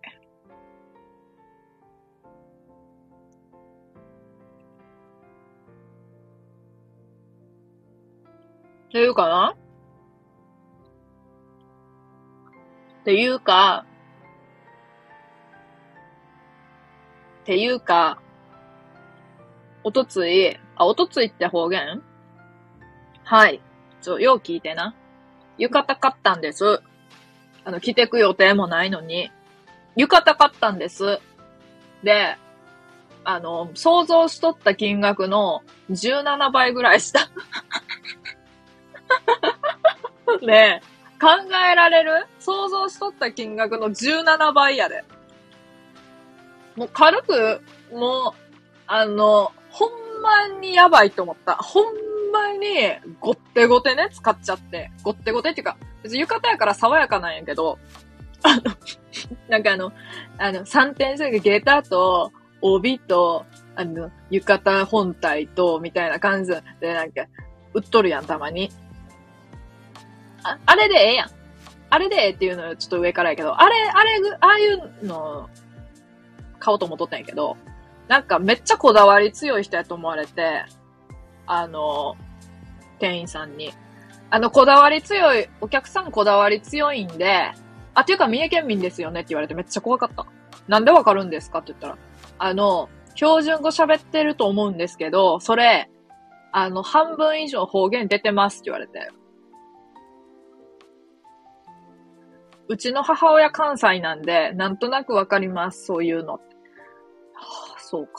[8.89, 9.55] っていうかな？
[13.01, 13.85] っていうか、
[17.41, 18.21] っていうか、
[19.83, 22.01] おとつい、あ、おとついって方言？
[23.23, 23.61] はい。
[24.01, 24.95] ちょ、よう聞いてな。
[25.57, 26.81] 浴衣買ったんです。
[27.63, 29.31] あの、着てく予定もないのに。
[29.95, 31.19] 浴衣買ったんです。
[32.03, 32.37] で、
[33.23, 37.29] あの、想像しとった金額の17倍ぐらいした。
[40.41, 40.81] ね
[41.19, 41.27] 考
[41.71, 42.25] えられる？
[42.39, 45.03] 想像しとった金額の17倍やで。
[46.75, 48.33] もう軽く、もう、
[48.87, 49.89] あの、ほん
[50.21, 51.55] まにやばいと思った。
[51.55, 51.85] ほん
[52.31, 52.67] まに、
[53.19, 54.91] ごってごてね、使っちゃって。
[55.03, 57.79] ごってごてっていうか、別に浴衣やから爽やかなんやけど、
[58.43, 58.61] あの、
[59.49, 59.91] なんかあの、
[60.37, 62.31] あの、3点セ下駄と、
[62.61, 67.25] 帯と、あの、浴衣本体と、みたいな感じで、なんか、
[67.73, 68.71] 売っとるやん、たまに。
[70.43, 71.29] あ、あれでええやん。
[71.89, 75.49] あれでええっていうのはちょっと上からやけど、あれ、あれ、ああいうの、
[76.59, 77.57] 買おうと思っとったんやけど、
[78.11, 80.65] なんかめっちゃこだわり強い人やと思われて、
[81.47, 82.17] あの、
[82.99, 83.71] 店員さんに。
[84.29, 87.53] あの、こだわり強い、お客さんこだわり強いんで、
[87.93, 90.25] あ、ていうか三重県民ですよねって言われてめっちゃ怖かった。
[90.67, 91.97] なんでわかるんですかって言ったら、
[92.37, 95.89] あの、標準語喋ってると思うんですけど、それ、
[96.51, 99.09] あの、半分以上方言出てますって言われて。
[102.67, 106.41] うちの母親関西なんで、なんとなくわかります、そういうの。
[107.91, 108.11] そうか。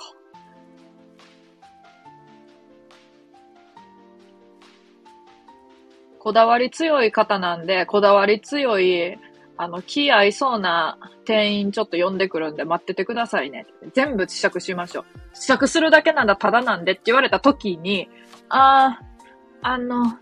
[6.19, 9.17] こだわり強い方なんで、こだわり強い、
[9.57, 13.67] あの、気合いそうな店員ちょっと呼んでくるんで待っててくださいね。
[13.95, 15.05] 全部試着しましょう。
[15.33, 18.11] 試着するだけなんだ、ただなんでって言われた時に、
[18.51, 20.19] あー、あの、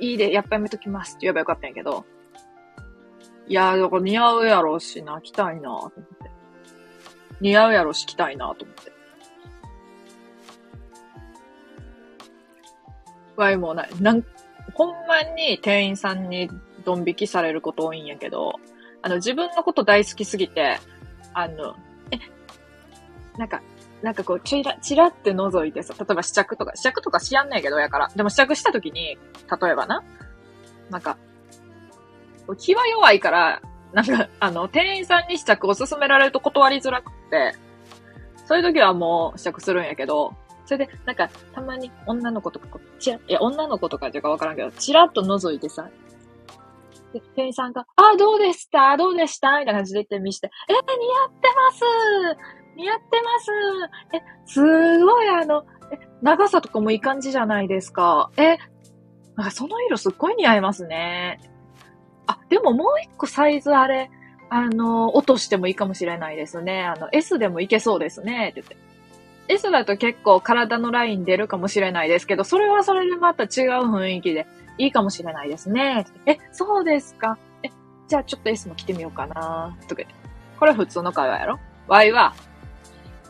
[0.00, 2.06] いいで、やっぱやめときますって言えばよかったんやけど、
[3.46, 6.15] いやー、だから似合うやろうしな、着たいなと思っ。
[7.40, 8.92] 似合うやろし、着たいなと思って。
[13.36, 13.90] わいもない。
[14.00, 14.24] なん、
[14.74, 16.50] ほんまに店員さんに
[16.84, 18.54] ドン引きされること多いんやけど、
[19.02, 20.78] あの、自分のこと大好きすぎて、
[21.34, 21.76] あの、
[22.10, 22.18] え、
[23.38, 23.62] なんか、
[24.02, 28.08] なんかこう、チラ、チラって覗いてさ、例えば試着とか、試着とかしやんねえけど、やから。
[28.14, 29.18] でも試着した時に、
[29.60, 30.02] 例えばな、
[30.90, 31.16] なんか、
[32.58, 33.62] 気は弱いから、
[33.96, 37.54] なんか、あの、店員さんに試着を勧められると断りづらくて、
[38.44, 40.34] そういう時はもう試着するんやけど、
[40.66, 45.88] それで、なんか、たまに女の子とかこ、ちら、いや、女の子とかっていうかわからんけど、チラッと覗いてさ、
[47.14, 48.96] で、店員さんが、あ、どうでした？
[48.98, 49.58] どうでした？
[49.60, 51.80] みたいな感じで言ってみして、え、似合ってます
[52.76, 53.50] 似合ってます
[54.12, 58.30] え、すごいあの、え、長さとかもいい感じじゃないですか。
[58.36, 58.58] え、
[59.36, 61.40] なんかその色すっごい似合いますね。
[62.26, 64.10] あ、でももう一個サイズあれ、
[64.48, 66.84] あの、落としてもいいかもしれないですね。
[66.84, 68.50] あの、S でもいけそうですね。
[68.50, 68.76] って言って。
[69.48, 73.48] S だと結構体のライン出るかもしれないですけど、それはそれでまた違う
[73.92, 74.46] 雰囲気で
[74.78, 76.06] いいかもしれないですね。
[76.26, 77.38] え、そうですか。
[77.62, 77.70] え、
[78.08, 79.76] じゃあちょっと S も着てみようかな。
[79.88, 80.14] とか言って。
[80.58, 82.34] これ普通の会話やろ ?Y は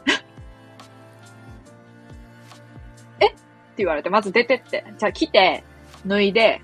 [3.20, 3.26] え？
[3.26, 3.36] って
[3.78, 4.84] 言われて、まず出てって。
[4.98, 5.64] じゃあ着て、
[6.06, 6.62] 脱いで、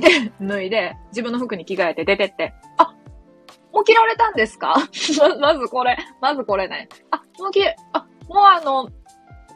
[0.00, 2.94] て、脱いで、自分の服に着替えて出てって、あ、
[3.72, 4.74] もう着られたんですか？
[5.40, 6.88] まずこれ、まずこれね。
[7.10, 8.88] あ、もう着、あ、もうあの、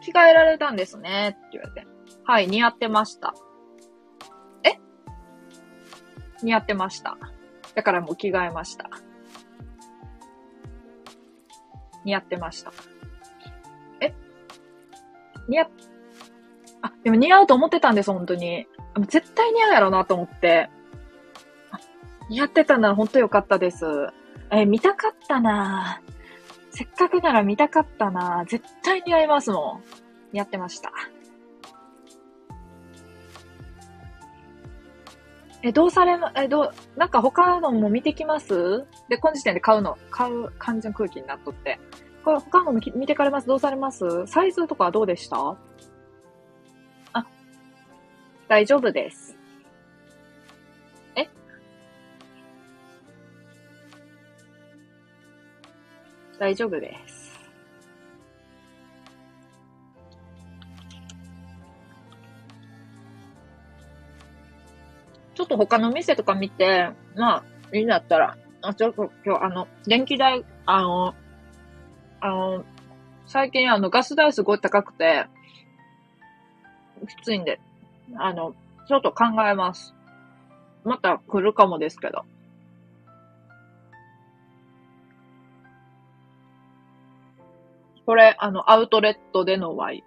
[0.02, 1.86] 着替えられたんですね、って言われて。
[2.24, 3.34] はい、似合ってました。
[4.64, 4.78] え？
[6.42, 7.16] 似合ってました。
[7.74, 8.88] だからもう着替えました。
[12.04, 12.72] 似合ってました。
[14.00, 14.14] え？
[15.48, 15.68] 似合っ、
[16.82, 18.66] あ、でも似合うと思ってたんです、本当に。
[19.08, 20.70] 絶対似合うやろうなと思って。
[22.28, 23.84] 似合ってたなら本当よかったです。
[24.50, 26.00] え、見たかったな
[26.70, 29.80] せっかくなら見たかったな絶対似合いますも
[30.32, 30.36] ん。
[30.36, 30.92] やってました。
[35.62, 38.86] え、どうされま、え、どう、なんか他のも見てきます？
[39.08, 41.78] で、この時点で買うの、買う感じの空気になっとって。
[42.24, 43.46] これ他のも見てかれます？
[43.46, 44.26] どうされます？
[44.26, 45.56] サイズとかはどうでした、
[48.50, 49.36] 大丈夫です。
[51.14, 51.28] え？
[56.36, 57.38] 大丈夫です。
[65.36, 71.14] ちょっと他の店とか見て、まあ、いいんだったら、あ、ちょっと今日あの、電気代、あの、
[72.20, 72.64] あの、
[73.26, 75.26] 最近あの、ガス代すごい高くて、
[77.06, 77.60] きついんで、
[78.16, 78.54] あの、
[78.86, 79.94] ちょっと考えます。
[80.84, 82.24] また来るかもですけど。
[88.06, 90.02] これ、あの、アウトレットでのワイ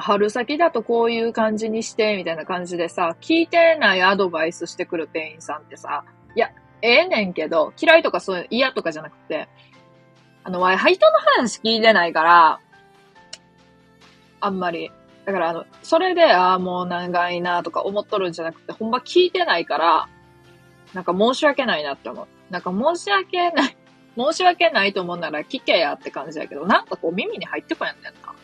[0.00, 6.04] 春先だとこういう感じにして、みたいな感じでさ、聞いてないアドバイスしてくる店員さんってさ、
[6.36, 6.50] いや、
[6.82, 9.48] ええねんけど、嫌いとかそういう嫌とかじゃなくて、
[10.44, 12.60] あの、ワイハイトの話聞いてないから、
[14.40, 14.90] あんまり。
[15.24, 20.08] だからあの、それで、ああ、もう長いなとか思っとるんじゃなくて、ほんま聞いてないから、
[20.92, 22.26] なんか申し訳ないなって思う。
[22.50, 23.76] なんか申し訳ない、
[24.16, 28.34] 申し訳ないと思うなら聞けやって感じだけど、なんかこう耳に入ってこやんねんな。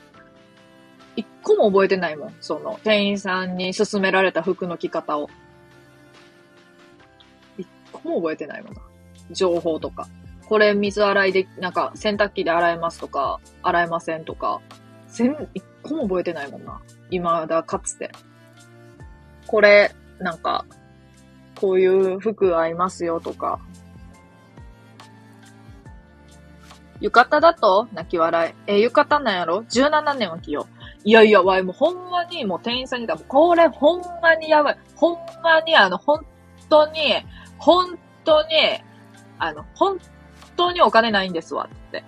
[1.41, 2.35] 一個も覚えてないもん。
[2.41, 5.31] その、店員さんに勧められた服の着方を。
[7.57, 8.83] 一個も覚えてないもんな。
[9.31, 10.07] 情報とか。
[10.47, 14.61] これ水洗いで、なんか洗濯機で洗えますとか、洗えませんとか、
[15.09, 16.81] 全、一個も覚えてないもんな。
[17.11, 18.11] 今だかつて。
[19.47, 20.67] これ、なんか、
[21.59, 23.61] こういう服合いますよとか。
[27.01, 27.89] 浴衣だと？
[27.95, 28.55] 泣き笑い。
[28.67, 30.80] え、浴衣なんやろ ?17 年は着よう。
[31.05, 34.79] いやいや、わい、もうほんまに、もう店員さんに言ったこれほんまにやばい。
[34.97, 36.27] ほんまに、あの、本
[36.69, 37.25] 当に、
[37.59, 38.49] 本当に、
[39.39, 39.99] あの、本
[40.57, 42.05] 当にお金ないんですわ、って。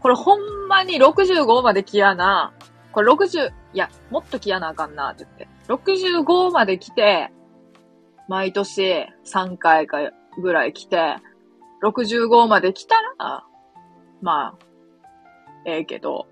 [0.00, 2.52] これほんまに65まで来やな。
[2.92, 5.48] これ60、いや、もっと来やなあかんな、って言って。
[5.68, 7.32] 65まで来て、
[8.28, 9.98] 毎年3回か
[10.40, 11.16] ぐらい来て、
[11.82, 13.44] 65まで来たら、
[14.20, 14.54] まあ、
[15.66, 16.26] ええー、けど、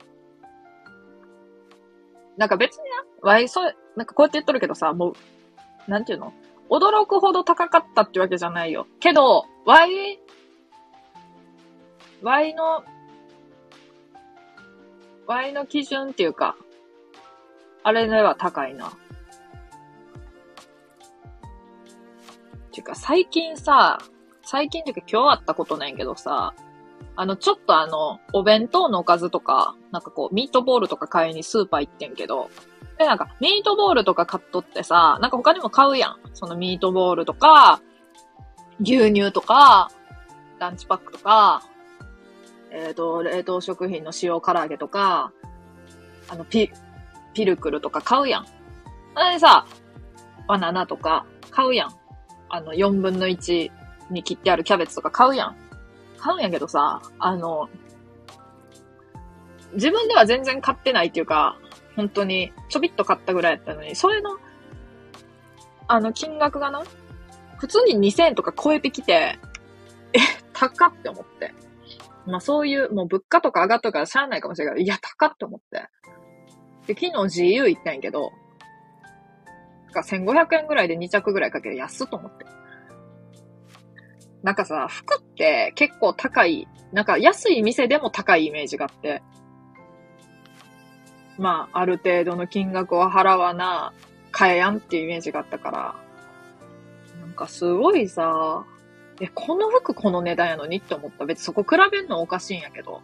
[2.43, 2.91] なんか別に
[3.23, 5.15] な、わい、そう、なんかこうやって言っとるけどさ、もう、
[5.89, 6.33] なんていうの？
[6.71, 8.89] 驚くほど高かったってわけじゃないよ。
[8.99, 10.19] けど、わい、
[12.21, 12.83] わいの、
[15.29, 16.57] わいの基準っていうか、
[17.85, 18.89] あれでは高いな。
[18.89, 18.91] っ
[22.73, 24.01] ていうか、最近さ、
[24.43, 26.55] 最近っていうか今日あったことないけどさ、
[27.15, 32.51] あの、ちょっとあの、お弁当のおかずとか、なんかこう、ミートボールとか買いにスーパー行ってんけど、
[32.99, 36.17] で、なんか、ミートボールとか買っとってさ、なんか他にも買うやん。
[36.35, 37.81] そのミートボールとか、
[38.81, 39.91] 牛乳とか、
[40.59, 41.63] ランチパックとか、
[42.71, 45.33] えっ、ー、と、冷凍食品の塩唐揚げとか、
[46.29, 46.71] あの、ピ、
[47.35, 48.47] ピルクルとか買うやん。
[49.15, 49.67] あれさ、
[50.49, 51.91] バナナとか買うやん。
[52.49, 53.71] あの、4分の1
[54.11, 55.57] に切ってあるキャベツとか買うやん。
[56.23, 57.69] 買うんやけどさ、あの、
[59.75, 61.59] 自分では全然買ってないっていうか、
[61.97, 64.39] 本当にちょびっと買ったぐらいやったのに、それの、
[65.89, 66.85] あの、金額がな、
[67.59, 69.39] 普通に2000円とか超えてきて、
[70.13, 70.19] え、
[70.53, 71.53] 高って思って。
[72.25, 75.89] まあそういう、もう物価とか上がったからしゃあないかもしれないけど、いや、高って思って。
[76.87, 78.31] で、昨日 GU 行ったんやけど、
[79.93, 82.47] か1500円ぐらいで2着ぐらいかけて安っと思って。
[84.43, 89.23] なんかさ、服って結構高い、なんか安い店でも高いイメージがあって。
[91.39, 93.93] まあ、ある程度の金額を払わな、
[94.33, 95.95] 買えやんっていうイメージがあったから。
[97.21, 98.65] なんかすごいさ、
[99.21, 100.79] え、この服この値段やのに？
[100.79, 101.25] って思った。
[101.25, 103.01] 別にそこ比べんのおかしいんやけど。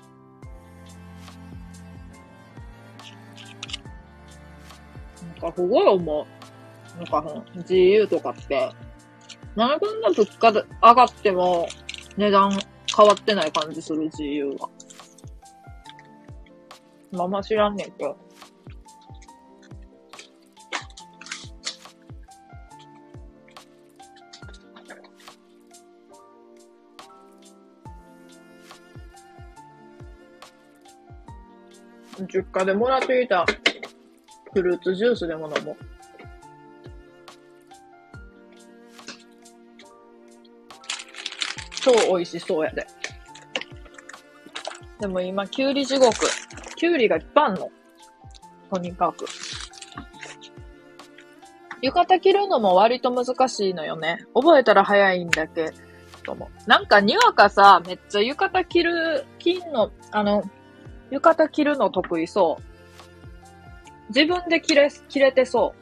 [5.41, 6.27] なんかすごい思
[6.97, 6.99] う。
[6.99, 8.71] なんか、自由とかって、
[9.59, 11.67] なんだ物価で上がっても
[12.17, 12.53] 値段
[12.97, 14.71] 変わってない感じする、自由は。
[17.11, 18.17] まま知らんねんけど。
[32.33, 33.45] 実家でもらっていた
[34.53, 35.98] フルーツジュースでも飲もう。
[41.89, 42.87] 超美味しそうやで。
[45.01, 46.15] でも今、キュウリ地獄。
[46.77, 47.71] キュウリがいっぱいあんの。
[48.71, 49.27] とにかく。
[51.81, 54.27] 浴衣着るのも割と難しいのよね。
[54.35, 55.73] 覚えたら早いんだけ
[56.25, 56.51] ども。
[56.67, 60.43] なんかにわかさ、めっちゃ浴衣着る、着んの、あの、
[61.11, 62.63] 浴衣着るの得意そう。
[64.09, 65.75] 自分で着れ、着れてそ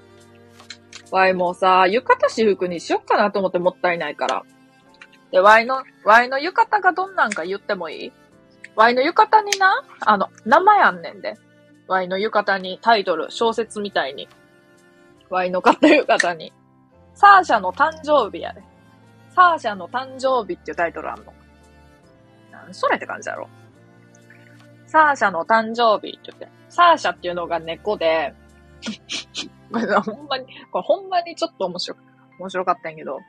[1.10, 1.14] う。
[1.14, 4.44] わいもうさ、浴衣私服にしよっかなと思ってもったいないから。
[5.32, 8.12] で、ワイの、ワイの浴衣がどんなんか言ってもいい？
[8.76, 11.36] ワイの浴衣にな、あの、名前あんねんで。
[11.88, 14.28] ワイの浴衣にタイトル、小説みたいに。
[15.30, 16.52] ワイの買った浴衣に。
[17.14, 18.62] サーシャの誕生日やで。
[19.30, 21.32] サーシャの誕生日っていうタイトルあんの。
[22.50, 23.48] なんそれって感じやろ。
[24.86, 26.48] サーシャの誕生日って言って。
[26.68, 28.34] サーシャっていうのが猫で、
[29.72, 31.96] これほんまに、これほんまにちょっと面白、
[32.38, 33.20] 面白かったんやけど、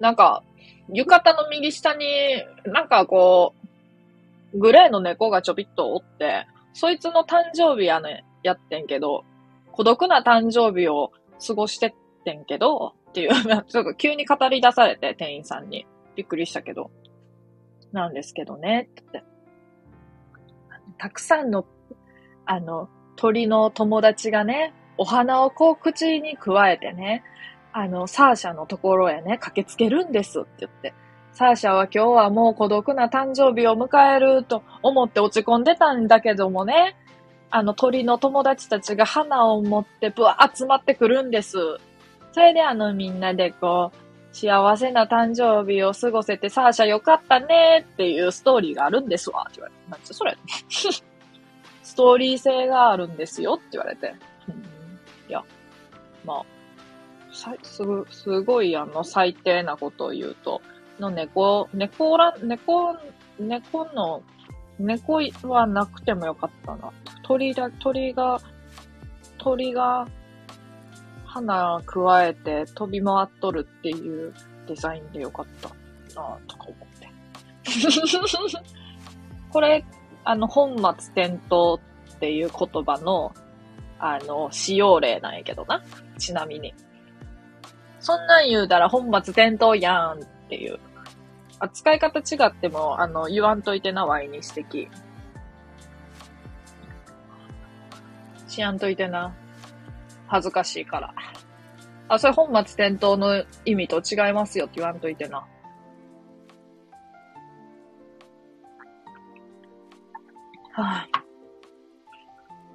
[0.00, 0.42] なんか、
[0.92, 2.06] 浴衣の右下に、
[2.64, 3.54] なんかこ
[4.54, 9.24] う、グレーの猫がちょびっとおって、そいつの誕生日やね、やってんけど、
[9.72, 11.12] 孤独な誕生日を
[11.46, 13.30] 過ごしてってんけど、っていう、
[13.66, 15.86] ちょっと急に語り出されて、店員さんに。
[16.16, 16.90] びっくりしたけど。
[17.92, 19.22] なんですけどね、って。
[20.98, 21.64] たくさんの、
[22.44, 27.22] あの、鳥の友達がね、お花をこう口に加えてね、
[27.72, 30.94] あの、サーシャのところへね、駆けつけるんですって言って。
[31.32, 36.96] サーシャは今日はもう孤独な誕生日を迎えると思って落ち込んでたんだけどもね、
[37.50, 41.56] あの鳥の友達たちが花を持ってぶわ集まってくるんです。
[42.32, 49.46] それであのみんなでこう、幸せな誕生日を過ごせてサーシャよかったねっていうストーリーがあるんですわ。
[49.48, 49.90] って言われて。
[49.90, 50.36] なんそれ
[51.82, 54.14] ストーリー性があるんですよって言われて。
[54.48, 54.54] うん、
[55.28, 55.42] いや、
[56.24, 56.42] まあ、
[57.62, 60.60] す、すごいあの最低なことを言うと、
[60.98, 62.96] の猫、猫ら、猫、
[63.38, 64.22] 猫の、
[64.78, 66.92] 猫はなくてもよかったな。
[67.22, 68.40] 鳥だ、鳥が、
[69.38, 70.06] 鳥が
[71.24, 74.32] 花加えて飛び回っとるっていう
[74.66, 75.68] デザインでよかった
[76.20, 77.08] なとか思って。
[79.50, 79.84] これ、
[80.24, 83.32] あの、本末転倒っていう言葉の、
[83.98, 85.82] あの、使用例なんやけどな。
[86.18, 86.74] ちなみに。
[88.08, 90.78] そんなん言うたら本末転倒やんっていう。
[91.58, 94.88] 扱い方違っても、あの、言わんといてな、ワイに指摘。
[98.46, 99.34] しやんといてな。
[100.26, 101.14] 恥ずかしいから。
[102.08, 105.40] あ、それ本末転倒の意味と違いますよって言わんといてな。
[105.40, 105.46] は
[110.72, 111.08] あ、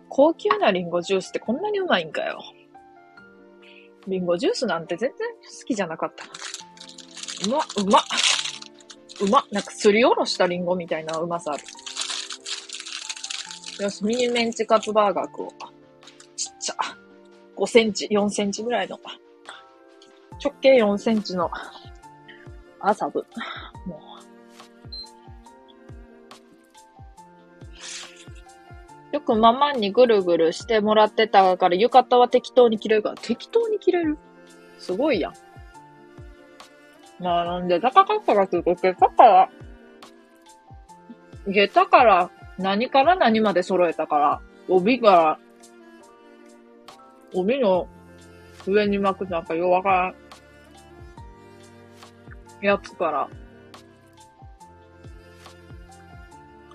[0.09, 2.39] 高級なリンゴジュースってこんなにうまいんかよ。
[4.07, 5.27] リンゴジュースなんて全然
[5.59, 6.25] 好きじゃなかった。
[7.47, 7.99] うま、うま。
[9.21, 9.45] うま。
[9.51, 11.63] なんかすりおろしたリンゴみたいなうまさある。
[13.83, 15.49] よし、ミニメンチカツバーガー食おう。
[16.35, 16.75] ちっちゃ。
[17.55, 18.99] 5センチ、4センチぐらいの。
[20.43, 21.49] 直径4センチの
[22.79, 23.25] アサブ。
[23.85, 24.12] もう。
[29.13, 34.17] よくママにぐるぐるしてもらってたから、浴衣は適当に着れるから、適当に着れる？
[34.79, 35.33] すごいやん。
[37.19, 39.49] まあなんで高かったかってい、下駄から、
[41.47, 45.37] 下駄から何から何まで揃えたから、帯が、
[47.35, 47.87] 帯の
[48.65, 50.13] 上に巻くなんか弱が
[52.61, 53.29] やつから、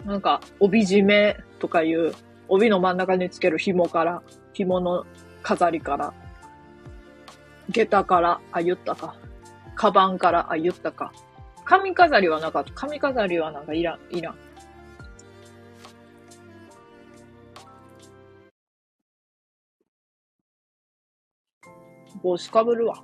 [0.07, 2.14] なんか、帯締めとかいう
[2.49, 4.22] 帯の真ん中につける紐から、
[4.53, 5.05] 紐の
[5.42, 6.12] 飾りから、
[7.70, 9.14] 下駄から、あ、言ったか。
[9.74, 11.12] カバンから、あ、言ったか。
[11.64, 12.72] 髪飾りはなかった。
[12.72, 14.34] 髪飾りはなんかいらん、いらん。
[22.22, 23.03] 帽子かぶるわ。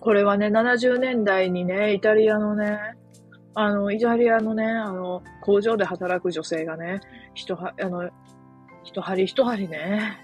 [0.00, 2.96] これはね、70年代にね、イタリアのね、
[3.54, 7.00] あの、イタリアのね、あの、工場で働く女性がね、
[7.34, 8.10] 一は、あの、
[8.84, 10.18] 一針一針ね、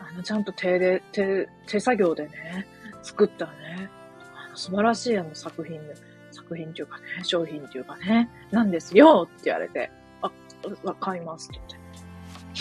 [0.00, 2.66] あの、ちゃんと手で、手、手作業でね、
[3.02, 3.90] 作ったね、
[4.46, 5.80] あの素晴らしいあの作品、
[6.30, 9.90] 作品っていうかね、商品っていうかね、なんですよって言われて、
[10.22, 10.30] あ、
[11.00, 11.60] 買いますって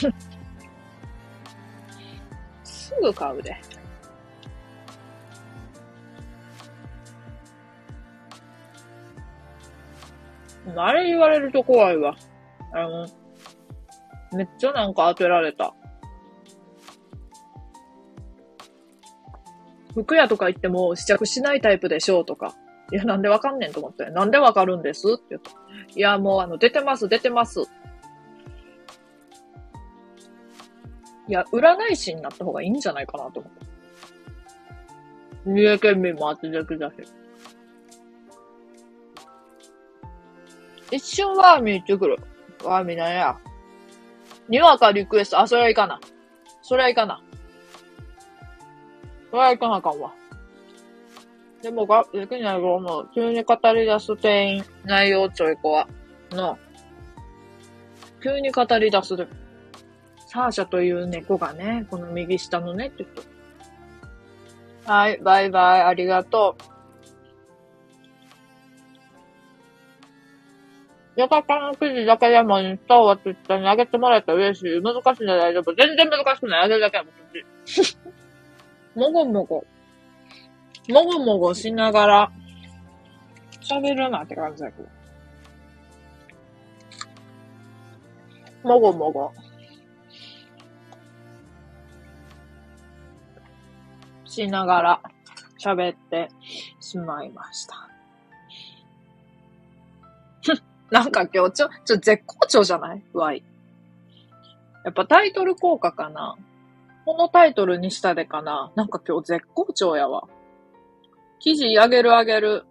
[0.02, 0.22] 言って。
[2.64, 3.56] すぐ買うで。
[10.76, 12.16] あれ言われると怖いわ。
[12.74, 13.08] あの、
[14.34, 15.74] めっちゃなんか当てられた。
[19.94, 22.56] 服屋とか行っても試着しないタイプでしょうとか。
[22.92, 24.06] いや、なんでわかんねんと思って。
[24.10, 25.52] なんでわかるんですって言った。
[25.96, 27.62] いや、もうあの、出てます、出てます。
[31.28, 33.66] いや、占い師になった方がいいんじゃないかなと思って。
[35.46, 37.21] 三重県民も当ててください。
[40.92, 42.18] 一瞬ワーミー行ってくる。
[42.64, 43.38] ワーミーなんや。
[44.50, 45.40] にわかリクエスト。
[45.40, 46.00] あ、それはいかな。
[46.62, 47.22] それはいかな。
[49.30, 50.12] それはいかなかんわ。
[51.62, 53.10] でもが、できないと思う。
[53.16, 55.88] 急に語り出す店員、内容ちょい子は。
[56.32, 56.58] の、
[58.22, 59.28] 急に語り出すで。
[60.28, 63.28] サーシャという猫がね、この右下のねって言っ
[64.86, 66.71] はい、バイバイ、ありがとう。
[71.22, 74.82] よかったの記事だけでもインスタはツイッターに上げてもらえたら嬉しい。
[74.82, 75.74] 難しいんで大丈夫。
[75.76, 76.64] 全然難しくない。
[76.64, 77.04] 上げるだけは
[78.96, 79.66] ももごもご。
[80.90, 82.32] もごもごしながら、
[83.62, 84.90] 喋るなって感じだけど。
[88.64, 89.32] もごもご。
[94.26, 95.02] しながら
[95.60, 96.30] 喋って
[96.80, 97.91] しまいました。
[100.92, 103.04] なんか今日ちょ、ちょ、絶好調じゃない？
[103.14, 103.44] わい。
[104.84, 106.36] やっぱタイトル効果かな
[107.06, 110.28] このタイトルにしたでかななんか今日絶好調やわ。
[111.40, 112.66] 記事あげるあげる。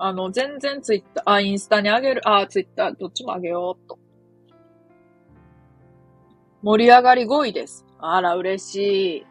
[0.00, 3.98] あの、全然ツイッター、あ、インスタにあげる、あ、ツイッター、どっちもあげようっと。
[6.62, 7.84] 盛り上がり5位です。
[7.98, 9.26] あら、嬉し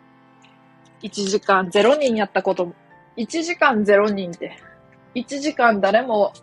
[1.02, 1.08] い。
[1.08, 2.74] 1時間0人やったことも、
[3.16, 4.58] 1時間0人って、
[5.16, 6.34] 1時間誰も、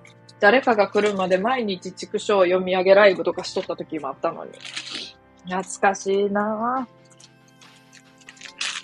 [0.45, 4.51] 誰かが来るまで毎日畜生読み上げライブとかしとった時もあったのに。
[5.45, 6.87] 懐かしいな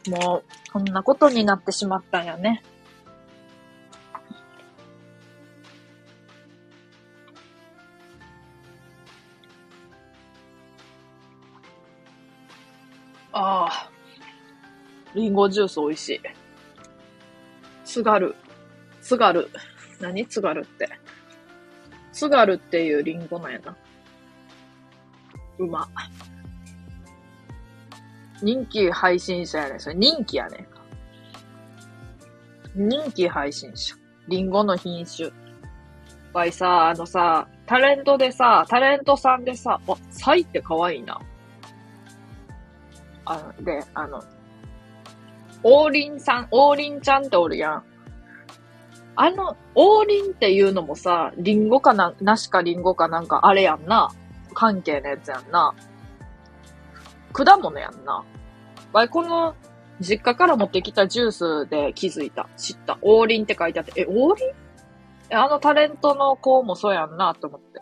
[0.08, 0.10] ぁ。
[0.10, 2.62] もう、こんなことになってしまったんやね。
[13.32, 13.90] ああ。
[15.14, 16.20] リンゴジュース美味しい。
[17.84, 18.34] 津軽。
[19.02, 19.50] 津軽。
[20.00, 20.88] 何津軽って。
[22.12, 23.76] 津軽っていうリンゴなんやな。
[25.58, 25.88] うま。
[28.42, 29.78] 人気配信者やね。
[29.78, 30.66] それ人気やね。
[32.74, 33.94] 人気配信者。
[34.28, 35.30] リンゴの品種。
[36.32, 41.20] わいさ、あのさ、タレントでさ、タレントさんでさ、あ、サイって可愛いな。
[43.24, 44.22] あの、で、あの、
[45.62, 47.84] 王林さん、王林ちゃんっておるやん。
[49.22, 54.10] あの、王林っていうのもさ、リンゴかな、なしかリンゴかなんかあれやんな。
[54.54, 55.74] 関係のやつやんな。
[57.34, 58.24] 果物やんな。
[58.94, 59.54] わい、この、
[60.00, 62.48] 実家から持ってきたジュースで気づいた。
[62.56, 62.98] 知った。
[63.02, 64.54] 王林って書いてあって、え、王林？
[65.28, 67.80] え、あのタレントの子もそうやんな、と思って。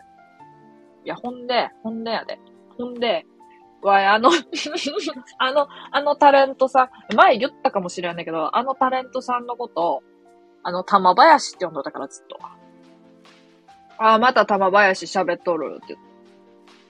[1.05, 2.37] いや、ほんで、ほんでやで。
[2.77, 3.25] ほんで、
[3.81, 4.29] わい、あの
[5.39, 10.03] あの、あのタレントさん、前言ったかもしれないけど、あのタレントさんのこと、
[10.63, 12.39] あの、玉林って呼んどったからずっと。
[13.97, 16.09] ああ、また玉林喋っとるって言って。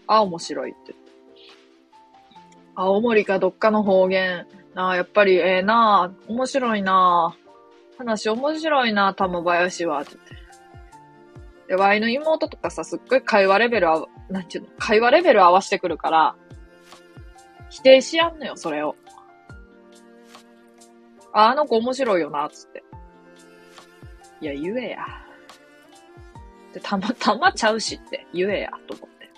[0.07, 0.95] あ、面白いって。
[2.75, 4.47] 青森かどっかの方言。
[4.75, 7.49] ああ、やっぱりええー、な面白いなあ
[7.97, 10.01] 話面白いな玉林は。
[10.01, 10.17] って。
[11.67, 16.35] で、ワイの妹とかさ、すっごい会話レベルあ、なんていうの、会話レベル合わせてくるから、
[17.69, 18.95] 否定しやんのよ、それを。
[21.33, 22.83] あ、あの子面白いよな、つって。
[24.41, 25.05] いや、言えや。
[26.73, 29.29] で、たま、 たまちゃうしって、言えや、と思って。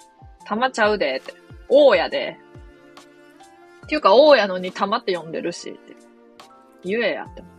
[0.45, 1.34] たまちゃうで、って。
[1.70, 2.38] 王やで。
[3.86, 5.95] っていうか、王やのにたまって呼んでるし、って。
[6.84, 7.54] 言えや、って思っ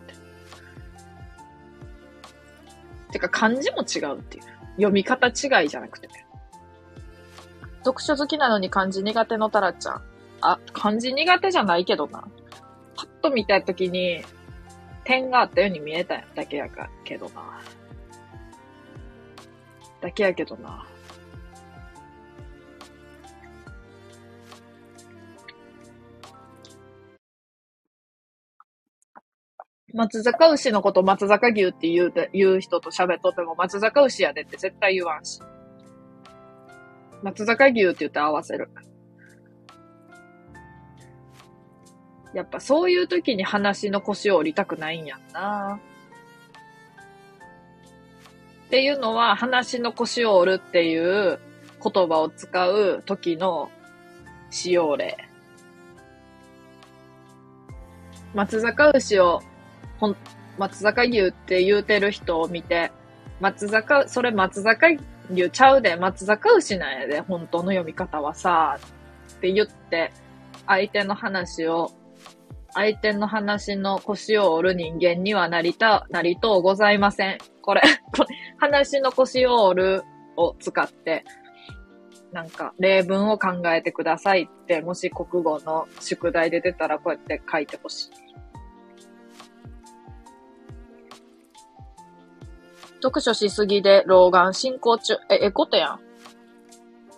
[3.08, 3.12] て。
[3.12, 4.44] てか、漢字も違うっていう。
[4.76, 6.08] 読み方違いじゃなくて。
[7.84, 10.02] 読書好きなのに漢字苦手のタラちゃん。
[10.40, 12.24] あ、漢字苦手じゃないけどな。
[12.94, 14.24] パッと見たときに、
[15.04, 17.60] 点があったように見えただけやか、けどな。
[20.00, 20.86] だけやけどな。
[29.94, 35.40] 松坂牛のこと松坂牛って言う、言う人と喋っとっても松坂牛やでって絶対言わんし。
[37.22, 38.70] 松坂牛って言って合わせる。
[42.34, 45.78] やっぱそういう時に話の腰を折りたくないんやんな。
[48.66, 51.38] っていうのは、話の腰を折るっていう
[51.82, 53.70] 言葉を使う時の
[54.50, 55.18] 使用例。
[58.34, 59.42] 松坂牛を、
[59.98, 60.16] ほん、
[60.56, 62.92] 松坂牛って言うてる人を見て、
[63.40, 64.86] 松坂、それ松坂
[65.30, 68.78] 牛ちゃうで、松坂牛なんやで、本当の読み方はさ、
[69.36, 70.12] って言って、
[70.66, 71.90] 相手の話を、
[72.74, 77.38] 相手の話の腰を折る人間にはなりた、なりとうございません。
[77.60, 77.82] これ、
[78.16, 80.02] これ、話の腰を折る
[80.36, 81.24] を使って、
[82.32, 88.10] なんか、例文を考えてくださいって、もし国語の宿題で出たらこうやって書いてほしい。
[93.02, 95.14] 読書しすぎで老眼進行中。
[95.28, 96.00] え、えことやん。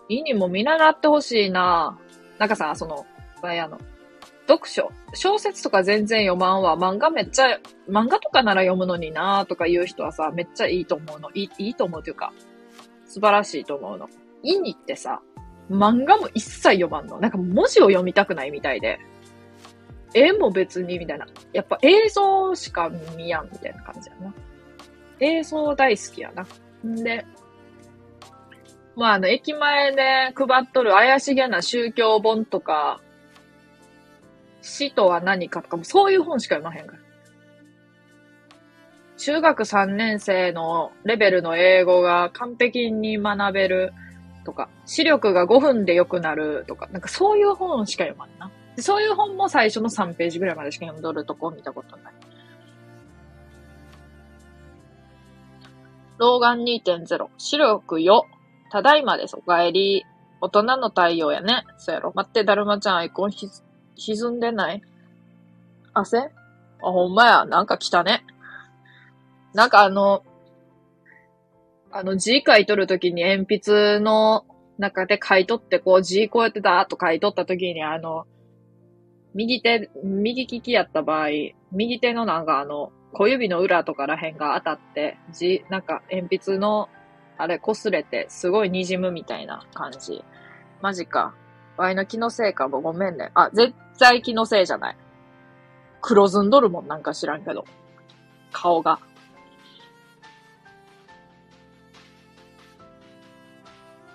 [0.08, 1.98] いいにも見習ってほしいな
[2.38, 3.06] なんかさ、その、
[3.42, 3.78] あの、
[4.46, 6.76] 読書、小説とか全然読まんわ。
[6.76, 11.30] 漫画めっちゃ、漫画とかなら読むのになーとか言う人はさ、めっちゃいいと思うの。
[11.34, 12.32] いい、いいと思うというか、
[13.06, 14.08] 素晴らしいと思うの。
[14.42, 15.22] いにってさ、
[15.70, 17.18] 漫画も一切読まんの。
[17.18, 18.98] なんか文字を読みたくないみたいで。
[20.12, 21.26] 絵も別に、みたいな。
[21.52, 24.34] やっぱ映像しか見やん、みたいな感じやな。
[25.20, 26.46] 映像大好きやな。
[26.86, 27.24] んで、
[28.94, 33.00] まあ、あの、駅前で配っとる怪しげな宗教本とか、
[34.64, 36.98] 死とは何かとかも、そういう本しか読まへんから。
[39.18, 43.92] 中学3年生のレベルの英語が完璧に学べる
[44.44, 48.50] とか、視力が5分で良くなるとか、なんかそういう本しか読まんな。
[48.78, 52.14] そういう本も最初の3ページぐらいまでしか読んどるとこを見たことない。
[56.18, 58.26] 老眼2.0、視力よ。
[58.70, 59.36] ただいまです。
[59.36, 60.06] お帰り。
[60.40, 61.64] 大人の対応やね。
[61.76, 62.12] そうやろ。
[62.14, 63.48] 待って、だるまちゃんアイコンひ、
[63.96, 64.82] 沈んでない？
[65.92, 66.18] 汗？
[66.18, 66.30] あ、
[66.80, 67.44] ほんまや。
[67.44, 68.24] なんか来たね。
[69.54, 70.24] なんかあの、
[71.90, 74.44] あの字書いとるときに鉛筆の
[74.78, 78.26] 中で書いとって、こう字こうやってだーっと書いとったときにあの、
[79.34, 81.28] 右手、右利きやった場合、
[81.72, 86.88] 右手のなんかあの、小指の裏とから辺が当たって、字、なんか鉛筆の、
[87.38, 90.24] あれ、擦れて、すごい滲むみたいな感じ。
[90.82, 91.34] マジか。
[91.76, 93.30] ワイの気のせいかもごめんね。
[93.34, 94.96] あ、絶対気のせいじゃない。
[96.00, 97.64] 黒ずんどるもんなんか知らんけど。
[98.52, 98.98] 顔が。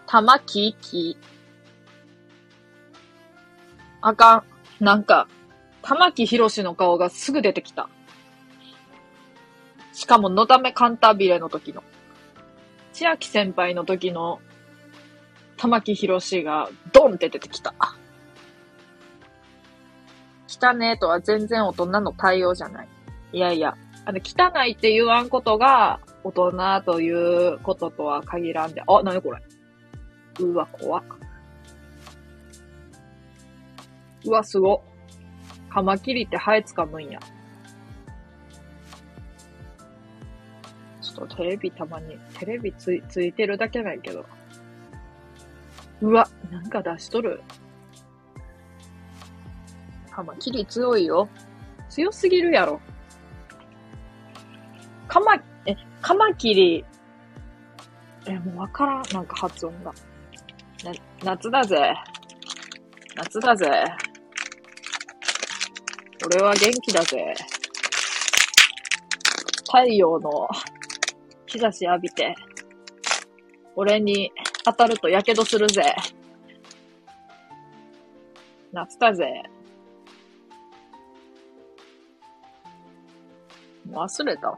[0.06, 1.18] 玉木木。
[4.02, 4.44] あか
[4.80, 4.84] ん。
[4.84, 5.28] なんか、
[5.82, 7.90] 玉木宏の顔がすぐ出てきた。
[9.94, 11.84] しかも、のだめカンタービレの時の。
[12.94, 14.40] 千秋先輩の時の
[15.58, 17.74] 玉木宏がドンって出てきた。
[20.50, 22.88] 汚ねとは全然大人の対応じゃない。
[23.34, 28.82] いやいや、あの、汚いって言わんことが大人ということとは限らんで。
[28.88, 29.40] あ、なにこれ。
[30.40, 31.04] うわ、怖っ。
[34.26, 34.84] うわ、すご。
[35.70, 37.20] カマキリってハエつかむんや。
[41.02, 44.26] ちょっとテレビたまに、テレビつ、ついてるだけないけど。
[46.02, 47.42] うわ、なんか出しとる。
[50.20, 51.30] カマキリ強いよ。
[51.88, 52.82] 強すぎるやろ。
[55.08, 56.84] カマ、え、カマキリ、
[58.28, 59.04] え、もうわからん。
[59.14, 59.94] なんか発音が。
[60.84, 60.92] な、
[61.24, 61.96] 夏だぜ。
[63.16, 63.86] 夏だぜ。
[66.26, 67.34] 俺は元気だぜ。
[69.68, 70.50] 太陽の
[71.46, 72.36] 日差し浴びて、
[73.74, 74.34] 俺に
[74.66, 75.96] 当たると火傷するぜ。
[78.74, 79.44] 夏だぜ。
[83.92, 84.58] 忘れたわ。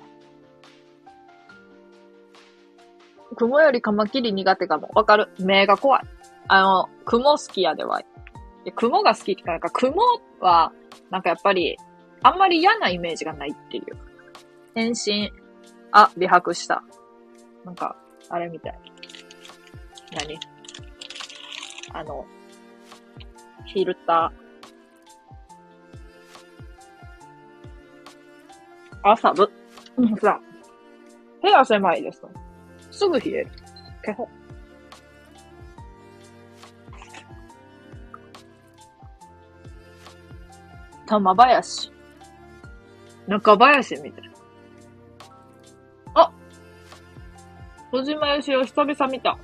[3.37, 4.89] 雲よりカマキリ苦手かも。
[4.93, 5.29] わかる？
[5.39, 6.01] 目が怖い。
[6.47, 8.01] あの、雲好きやでは。
[8.75, 10.01] 雲が好きってか、なんか雲
[10.41, 10.73] は、
[11.09, 11.77] なんかやっぱり、
[12.21, 13.83] あんまり嫌なイメージがないっていう。
[14.75, 15.31] 変身。
[15.91, 16.83] あ、美白した。
[17.65, 17.95] なんか、
[18.29, 18.79] あれみたい。
[20.13, 20.37] 何？
[21.93, 22.25] あの、
[23.73, 24.50] フィルター。
[29.03, 29.49] あ、寒。
[30.19, 30.39] さ、
[31.41, 32.21] 部屋狭いです。
[32.91, 33.51] すぐ冷える。
[34.03, 34.27] けほ。
[41.07, 41.91] 玉林。
[43.27, 44.31] 中林みたいな。
[46.23, 46.31] あ
[47.91, 49.37] 小島よしお久々見た。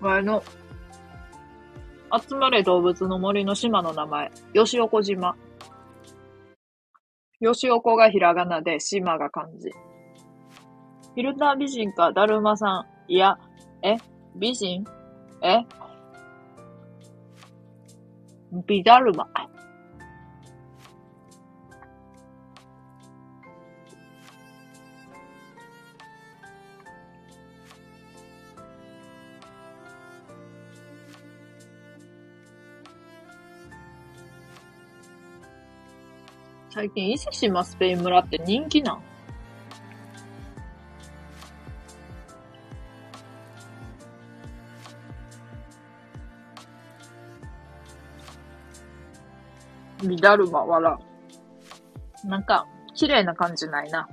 [0.00, 0.42] 前の、
[2.28, 5.36] 集まれ動物の森の島の名前、吉岡島。
[7.40, 9.70] よしおこがひらがなで、しまが漢字。
[9.70, 13.12] フィルター美人か、だるまさん。
[13.12, 13.38] いや、
[13.82, 13.96] え
[14.36, 14.84] 美人？
[15.42, 15.64] え？
[18.52, 19.26] 美だるま。
[36.80, 39.02] 最近、伊勢志摩スペイン村って人気なん？
[50.08, 50.98] ビダルマ、わら。
[52.24, 54.08] なんか、綺麗な感じないな。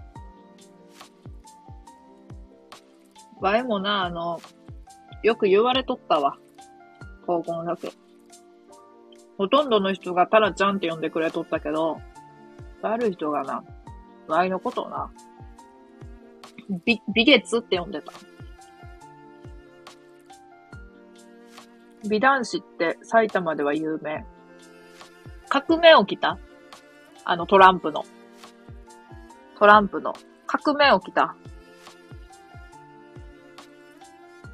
[3.40, 4.42] わいもな、あの、
[5.24, 6.38] よく言われとったわ。
[7.26, 7.98] 高校の時。
[9.38, 12.02] ほとんどの人がタラちゃんって呼んでくれとったけど、
[12.82, 13.64] 悪い人がな、
[14.28, 15.12] わいのことをな、
[16.86, 18.12] 美、美月って呼んでた。
[22.08, 24.26] 美男子って埼玉では有名。
[25.50, 26.38] 革命起きた
[27.24, 28.06] あのトランプの。
[29.58, 30.14] トランプの。
[30.46, 31.36] 革命起きた。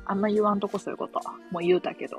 [0.05, 1.19] あんま言わんとこそういうこと。
[1.51, 2.17] もう言うたけど。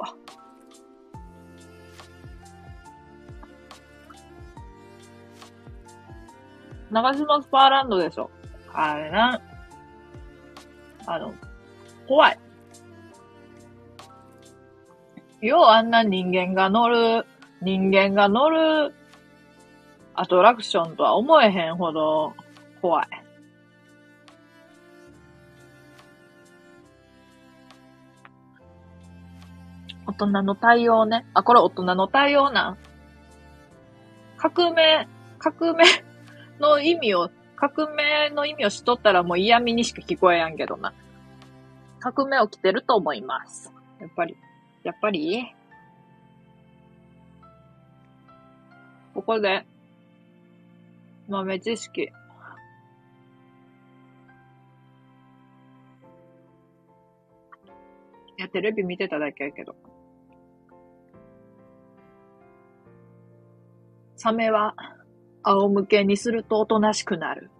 [6.94, 8.30] 長島スパーランドでしょ。
[8.72, 9.40] あれな。
[11.06, 11.34] あの、
[12.06, 12.38] 怖い。
[15.40, 17.26] ようあんな人間が乗る
[17.60, 18.94] 人間が乗る
[20.14, 22.32] アトラクションとは思えへんほど
[22.80, 23.08] 怖い。
[30.06, 31.26] 大人の対応ね。
[31.34, 32.76] あ、これ大人の対応な
[34.36, 35.08] 革命、
[35.40, 35.84] 革命
[36.60, 40.92] の意味を、革命の意味をしとったらもう嫌味にしか聞こえやんけどな。
[42.00, 43.72] 革命起きてると思います。
[44.00, 44.36] やっぱり。
[44.82, 45.54] やっぱり？
[49.14, 49.64] ここで、
[51.28, 52.02] 豆知識。
[52.02, 52.10] い
[58.36, 59.74] や、テレビ見てただけやけど。
[64.16, 64.74] サメは、
[65.44, 67.50] 仰向けにするとおとなしくなる。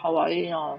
[0.00, 0.76] かわいいな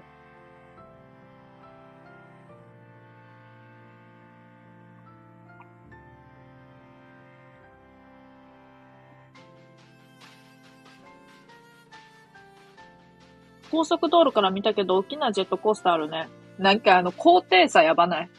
[13.70, 16.28] 高速道路から見たけど、大きなジェットコースターあるね。
[16.58, 18.30] なんかあの、高低差やばない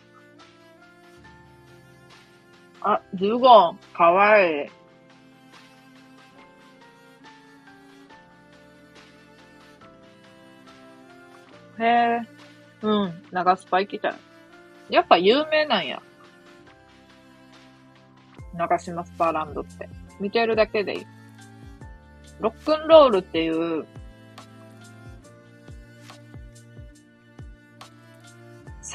[2.90, 4.56] あ、ズーゴン、かわいい。
[11.80, 12.22] へえ、
[12.82, 14.16] うん、長スパ行きたい。
[14.90, 16.02] やっぱ有名なんや。
[18.54, 19.90] 長島スパーランドって。
[20.22, 21.06] 見てるだけでいい。
[22.40, 23.86] ロックンロールっていう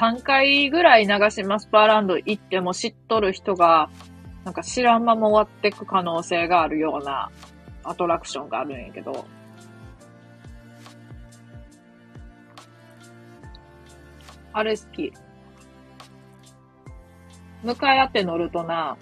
[0.02, 3.88] 3回ぐらい長島スパーランド行っても知っとる人が、
[4.42, 7.30] なんか知らんまま終わってく可能性があるような
[7.84, 9.24] アトラクションがあるんやけど、
[14.52, 15.12] あれ好き。
[17.62, 18.96] 向かい合って乗るとな、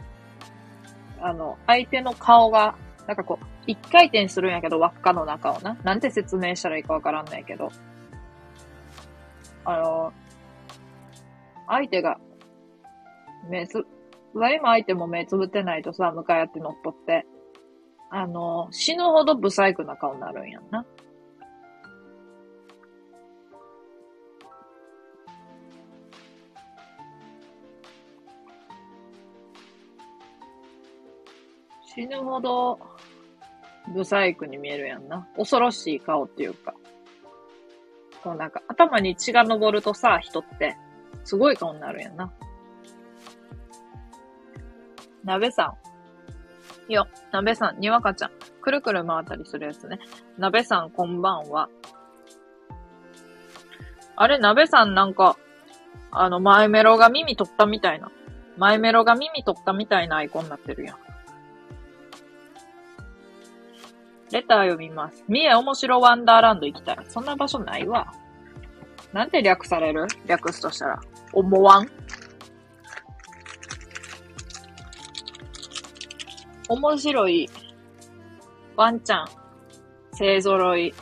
[1.19, 2.75] あの、相手の顔が、
[3.07, 5.79] なんかこう、一回転するんやけど、輪っかの中をな。
[5.83, 7.73] なんて説明したらいいかわからんないけど。
[9.65, 10.13] あの、
[11.71, 12.19] 相手が、
[13.49, 13.87] 目つ、
[14.35, 17.25] 今相手も目つぶってないとさ、向かい合って乗っ取って、
[18.11, 20.85] あの、死ぬほどブサイクな顔になるんやんな。
[31.95, 32.81] 死ぬほど、
[33.95, 35.29] ブサイクに見えるやんな。
[35.37, 36.75] 恐ろしい顔っていうか。
[38.25, 40.77] こうなんか、頭に血が昇るとさ、人って、
[41.25, 42.33] すごい顔になるやんな。
[45.25, 45.75] 鍋さ
[46.89, 46.93] ん。
[46.93, 48.31] よ、鍋さん、にわかちゃん。
[48.61, 49.99] くるくる回ったりするやつね。
[50.39, 51.69] 鍋さん、こんばんは。
[54.17, 55.37] あれ、鍋さんなんか、
[56.11, 58.11] あの、マイメロが耳取ったみたいな。
[58.57, 60.97] マイメロが耳取ったみたいなアイコンになってるやん。
[64.33, 65.25] レター読みます。
[65.29, 66.99] 三重面白ワンダーランド行きたい。
[67.09, 68.13] そんな場所ないわ。
[69.13, 70.07] なんて略される？
[70.27, 71.01] 略すとしたら。
[71.33, 71.91] 思わん？
[76.69, 77.51] 面白い
[78.77, 79.29] ワンちゃん、
[80.13, 80.95] 勢揃い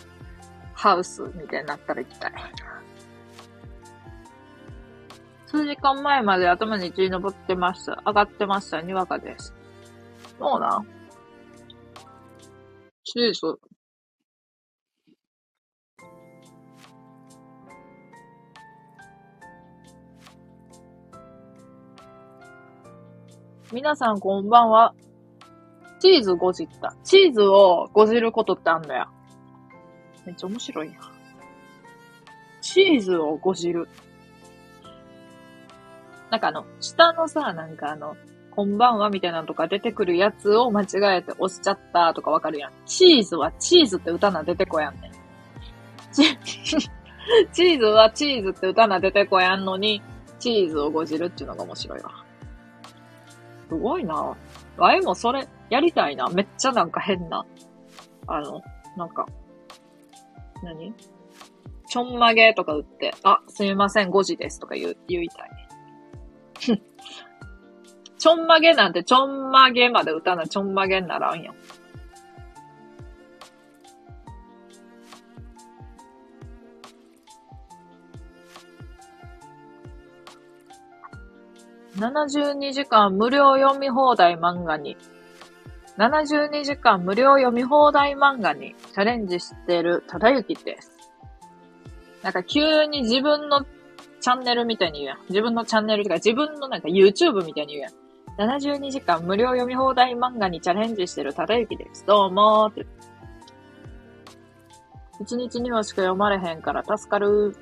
[0.72, 2.32] ハウスみたいになったら行きたい。
[5.46, 8.02] 数時間前まで頭に血登ってました。
[8.06, 8.80] 上がってました。
[8.80, 9.54] にわかです。
[10.38, 10.84] そうな。
[13.04, 13.58] チーズ。
[23.70, 24.94] 皆さんこんばんは。
[26.00, 26.96] チーズごじった。
[27.04, 29.08] チーズをごじることってあんのや。
[30.24, 30.94] めっちゃ面白いや。
[32.62, 33.86] チーズをごじる。
[36.30, 38.16] なんかあの、下のさ、なんかあの、
[38.52, 42.72] こんばんはみたいなのとか出てくるやつを間違えて押しちゃったとかわかるやん。
[42.86, 45.12] チーズはチーズって歌な出てこやんねん。
[46.10, 50.00] チーズはチーズって歌な出てこやんのに、
[50.38, 52.27] チーズをごじるっていうのが面白いわ。
[53.68, 54.36] すごいな。
[54.76, 56.28] ワイもそれ、やりたいな。
[56.28, 57.44] めっちゃなんか変な。
[58.26, 58.62] あの、
[58.96, 59.26] なんか、
[60.62, 60.94] 何？
[61.88, 65.50] ちょんまげとか打って、あ、すみません、5時ですとか言う、言いたい。
[68.18, 71.54] ちょんまげなんてちょんまげまで打たなちょんまげにならんやん。
[81.98, 84.96] 72時間無料読み放題漫画に、
[85.96, 90.92] 72時間無料読み放題漫画にチャレンジしてるただゆきです。
[92.22, 93.64] なんか急に自分の
[94.20, 95.18] チャンネルみたいに言うやん。
[95.28, 97.92] 自分のチャンネルとか自分のなんか YouTube みたいに言うやん。
[98.38, 102.04] 72時間無料読み放題漫画にチャレンジしてるただゆきです。
[102.06, 102.86] どうもーって。
[105.20, 107.56] 1日にはしか読まれへんから助かる。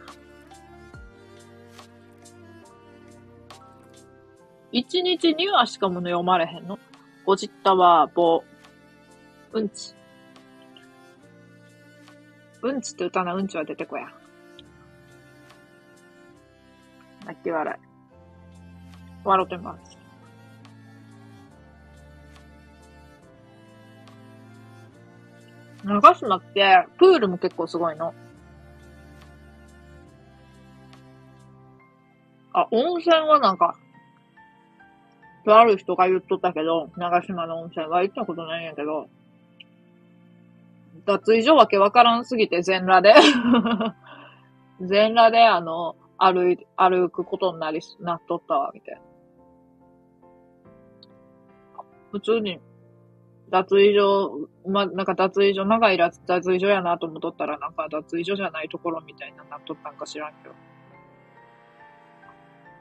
[4.79, 6.79] 一日にはしかもの読まれへんの。
[7.24, 8.45] ごじったわ、ぼ、
[9.55, 9.95] うんち。
[12.61, 14.07] うんちって歌なうんちは出てこや。
[17.24, 17.87] 泣き笑い。
[19.24, 19.99] 笑ってます。
[25.85, 28.12] 長島って、プールも結構すごいの。
[32.53, 33.79] あ、温泉はなんか、
[35.47, 39.09] とある人が言っとったけど、長島の温泉は行ったことないんやけど、
[41.07, 43.15] 脱衣所わけわからんすぎて全裸で
[44.83, 49.01] 全裸であの、歩い、歩くことになり、なっとったわ、みたいな。
[52.11, 52.59] 普通に、
[53.49, 60.55] 脱衣所、ま、なんか脱衣所、長いら脱衣所やなと思っとったら、なんか脱衣所じゃないところみたいななっとったんか知らんけど。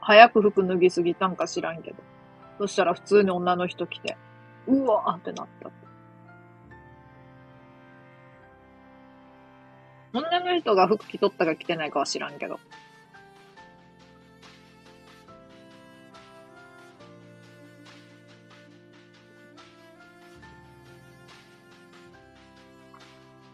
[0.00, 2.15] 早く服脱ぎすぎたんか知らんけど。
[2.58, 4.16] そしたら普通に女の人来て、
[4.66, 5.70] うわーってなった。
[10.12, 12.58] 女の人が服着とったか着てないかは知らんけど。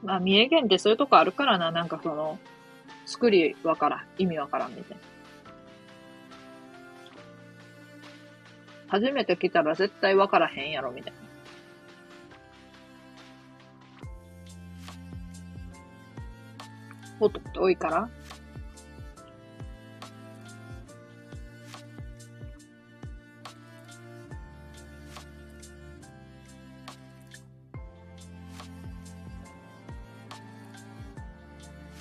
[0.03, 2.39] まあ、三重県ってそういうとこあるからな、なんかその、
[3.07, 5.12] 作りわからん、意味わからんみたいな。
[8.93, 11.19] 初めて来たら絶対わからへんやろ、みたいな。
[17.19, 18.11] 音って多いから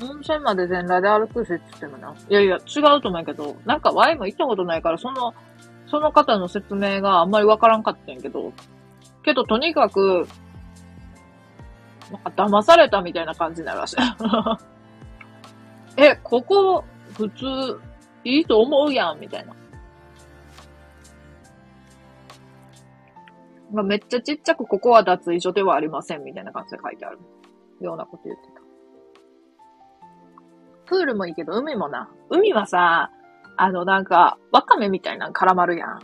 [0.01, 2.13] 温泉まで全裸で歩くシステムな。
[2.29, 5.33] いやいや、違うと思うけど、なんか Y も行ったことないから、その
[5.91, 8.53] その方の説明があんまりわからんかったんやけど、
[9.23, 10.25] けどとにかく、
[12.09, 13.95] なんか騙されたみたいな感じになるらしい。
[16.01, 16.85] え、ここ、
[17.17, 17.79] 普通、
[18.23, 19.53] いいと思うやん、みたいな。
[23.73, 27.19] まあ、めっちゃちっちゃく、ここは脱衣所ではありません、みたいな感じで書いてある。
[27.81, 28.61] ようなこと言ってた。
[30.85, 32.09] プールもいいけど、海もな。
[32.29, 33.11] 海はさ、
[33.63, 35.99] あの、なんか、ワカメみたいなの絡まるやん。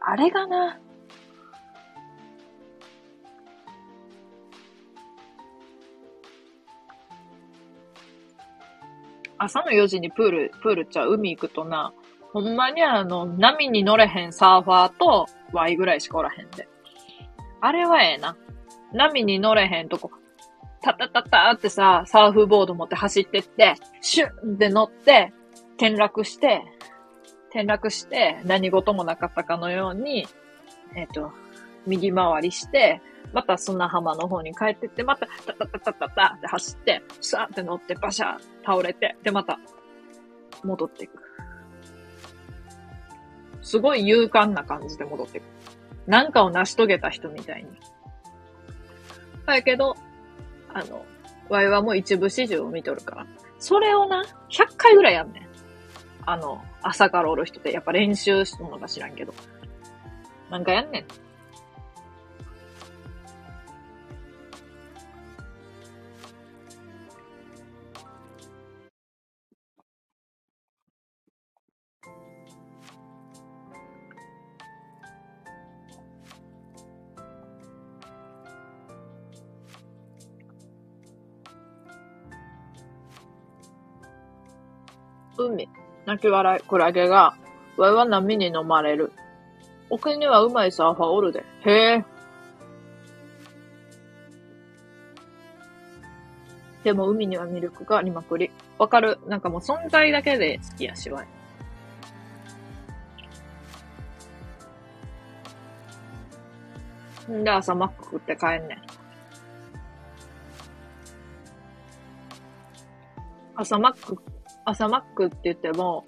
[0.00, 0.80] あれがな。
[9.38, 11.92] 朝の4時にプール、プールちゃう、海行くとな、
[12.32, 16.68] ほんまにあの、波に乗れへんサーファーと、ワイぐらいしかおらへんで。
[17.60, 18.36] あれはええな。
[18.92, 20.10] 波に乗れへんとこ、
[20.82, 25.32] タタタタってさ、サーフボード持って走ってって、シュンって乗って、
[25.76, 26.64] 転落して、
[27.50, 30.26] 転落して何事もなかったかのように、
[30.94, 31.32] えっ、ー、と、
[31.86, 33.00] 右回りして、
[33.32, 39.58] また砂浜の方に帰ってって、また、タタタタタタって走って、さーって乗って、バシャー倒れて、で、また、
[40.64, 41.22] 戻っていく。
[43.62, 45.44] すごい勇敢な感じで戻っていく。
[46.06, 47.70] なんかを成し遂げた人みたいに。
[49.46, 49.94] だけど、
[50.72, 51.04] あの、
[51.48, 53.26] ワイはもう一部始終を見とるから。
[53.58, 55.47] それをな、100回ぐらいやんねん。
[56.30, 59.32] あの、朝からおる人ってやっぱ練習しとんのか知らんけど。
[60.50, 61.04] なんかやんねん。
[86.08, 87.36] 泣き笑い、クラゲが、
[87.76, 89.12] わいは波に飲まれる。
[89.90, 91.44] 沖にはうまいサーファーおるで。
[91.66, 92.04] へえ。
[96.82, 98.50] でも海にはミルクがありまくり。
[98.78, 99.18] わかる。
[99.26, 101.22] なんかもう存在だけで好きやしわ
[107.26, 107.28] い。
[107.30, 108.82] んで朝マック食って帰んねん。
[113.56, 114.37] 朝マック
[114.68, 116.04] 朝マックって言っても、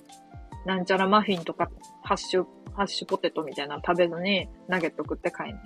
[0.67, 1.71] なんちゃらマフィンとか、
[2.03, 2.45] ハッシュ、
[2.75, 5.61] ハッシュポテトみたいな食べずに、ナゲット食って帰んね。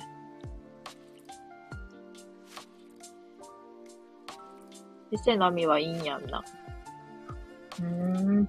[5.10, 6.44] 伊勢みはいいんやんな。
[7.80, 8.48] うーん。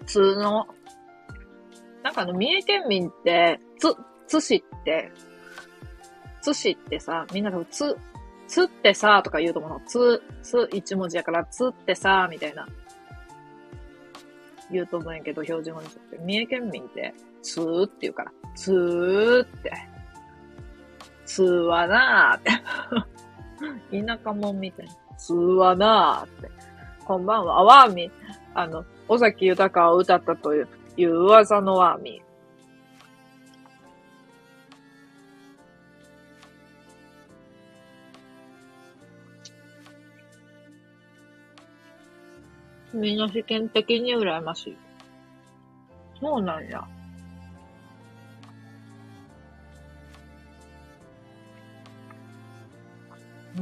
[0.00, 0.66] 普通の、
[2.02, 3.94] なんかあの、三重県民って、つ、
[4.26, 5.12] 津市って、
[6.40, 7.96] 津市ってさ、みんな多分つ、
[8.50, 9.80] つってさとか言うと思うの。
[9.86, 12.66] つ、つ一文字やから、つってさみたいな。
[14.72, 16.18] 言うと思うんやけど、標準語にすって。
[16.18, 18.32] 三重県民って、つーって言うから。
[18.56, 19.72] つーって。
[21.24, 22.40] つーはなーっ
[23.90, 24.02] て。
[24.04, 24.92] 田舎もんみたいな。
[25.16, 26.50] つーはなーって。
[27.04, 27.60] こんばんは。
[27.60, 28.10] あわーみ。
[28.54, 32.20] あの、尾崎豊を歌ったという、いう噂のワーミ
[42.92, 44.76] みんな世間的に羨ましい。
[46.20, 46.84] そうなんや。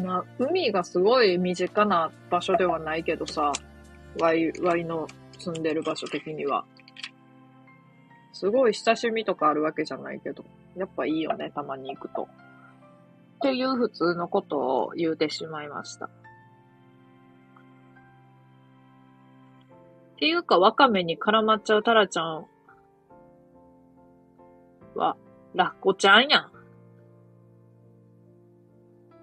[0.03, 3.53] まあ、海がすごい身近な場所ではないけどさ、
[4.21, 5.07] ワイ、ワイの
[5.39, 6.65] 住んでる場所的には。
[8.33, 10.45] すごい親しみとかあるわけじゃないけど、
[10.77, 12.29] やっぱいいよね、たまに行くと。
[13.39, 16.11] っていう普通のことを言うてしまいました。
[20.19, 22.47] っていうか、ワカメに絡まっちゃうタラちゃん
[24.97, 25.17] は、
[25.55, 26.51] ラッコちゃんやん。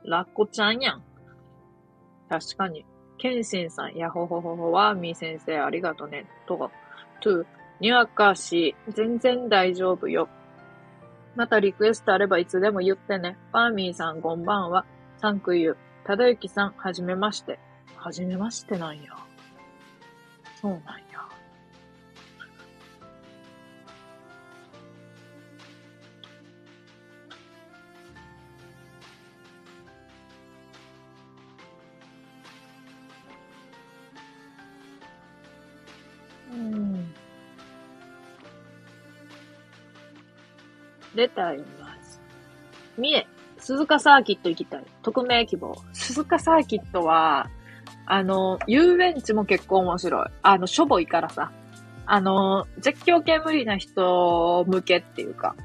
[0.06, 1.04] ラッコちゃんやん。
[2.30, 2.86] 確かに。
[3.18, 6.28] ケンシンさん、やほほほほは、みー先生ありがとね。
[6.48, 6.72] とか、
[7.20, 7.46] トゥ、
[7.82, 10.30] にわかし、全然大丈夫よ。
[11.36, 13.38] またリクエストあればいつでも言ってね。
[13.52, 14.86] パーミーさん、こんばんは。
[15.18, 15.76] サンクユー。
[16.06, 17.60] ただゆきさん、はじめまして。
[17.98, 19.25] はじめましてなんや。
[20.66, 20.84] そうなんや。
[36.51, 37.13] うん。
[41.13, 42.20] レター読みます。
[42.97, 43.28] 三重、
[43.59, 44.86] 鈴鹿サーキット行きたい。
[45.03, 45.76] 匿名希望。
[45.93, 47.51] 鈴鹿サーキットは、
[48.06, 50.28] あの、遊園地も結構面白い。
[50.41, 51.51] あの、しょぼいからさ。
[52.06, 55.56] あの、絶叫系無理な人向けっていうか。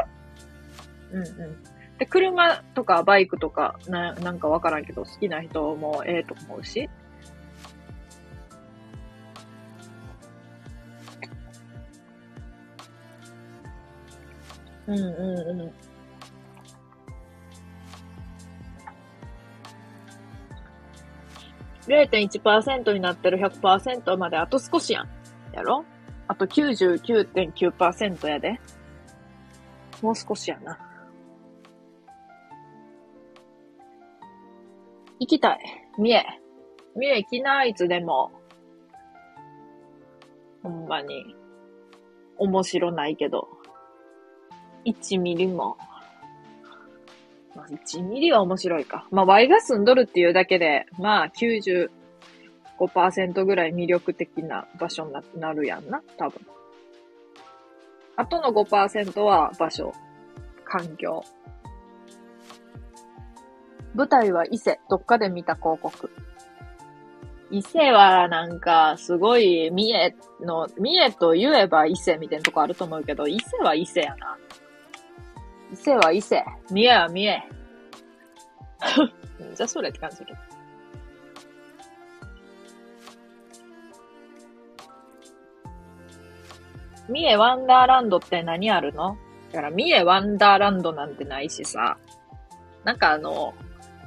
[1.13, 1.97] うんうん。
[1.99, 6.89] で、車とかバイクとか、な、なんかわからんけど、好きな人もええと思うし。
[14.87, 15.90] うんうんうん。
[21.91, 25.09] 0.1%になってる100%まであと少しやん。
[25.53, 25.85] やろ？
[26.29, 28.61] あと99.9%やで。
[30.01, 30.79] もう少しやな。
[35.19, 35.59] 行きたい。
[35.99, 36.25] 三重。
[36.95, 38.31] 三重行きな、いつでも。
[40.63, 41.35] ほんまに。
[42.39, 43.49] 面白ないけど。
[44.87, 45.77] 1ミリも
[47.61, 49.07] まあ、1ミリは面白いか。
[49.11, 51.29] まあ、Y が住んどるっていうだけで、まあ、
[52.79, 56.41] 95%ぐらい魅力的な場所になるやんな、多分。
[58.17, 59.93] あとの5%は場所、
[60.65, 61.23] 環境。
[63.95, 66.11] 舞台は伊勢、どっかで見た広告。
[67.51, 74.39] 伊勢はなんか、すごい、三重の、三重と言えば伊勢みたいなとこあると思うけど、伊勢は伊勢やな。
[75.73, 76.45] 伊勢は伊勢。
[76.71, 77.43] 三重は三重。
[79.55, 80.39] じゃあそれって感じだけど。
[87.09, 89.17] 三重ワンダーランドって何あるの？
[89.53, 91.97] だから三重ワンダーランドなんてないしさ。
[92.85, 93.55] なんかあの、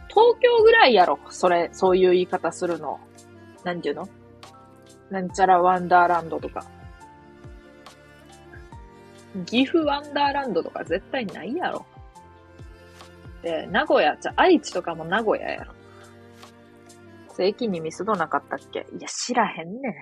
[0.07, 1.19] 東京ぐらいやろ。
[1.29, 2.99] それ、そういう言い方するの。
[3.63, 4.07] なんていうの？
[5.09, 6.65] なんちゃらワンダーランドとか。
[9.45, 11.85] 岐阜ワンダーランドとか絶対ないやろ。
[13.41, 15.73] で、名古屋、じゃ、愛知とかも名古屋やろ。
[17.35, 18.85] 正規にミスドなかったっけ？
[18.97, 19.93] いや、知らへんねん。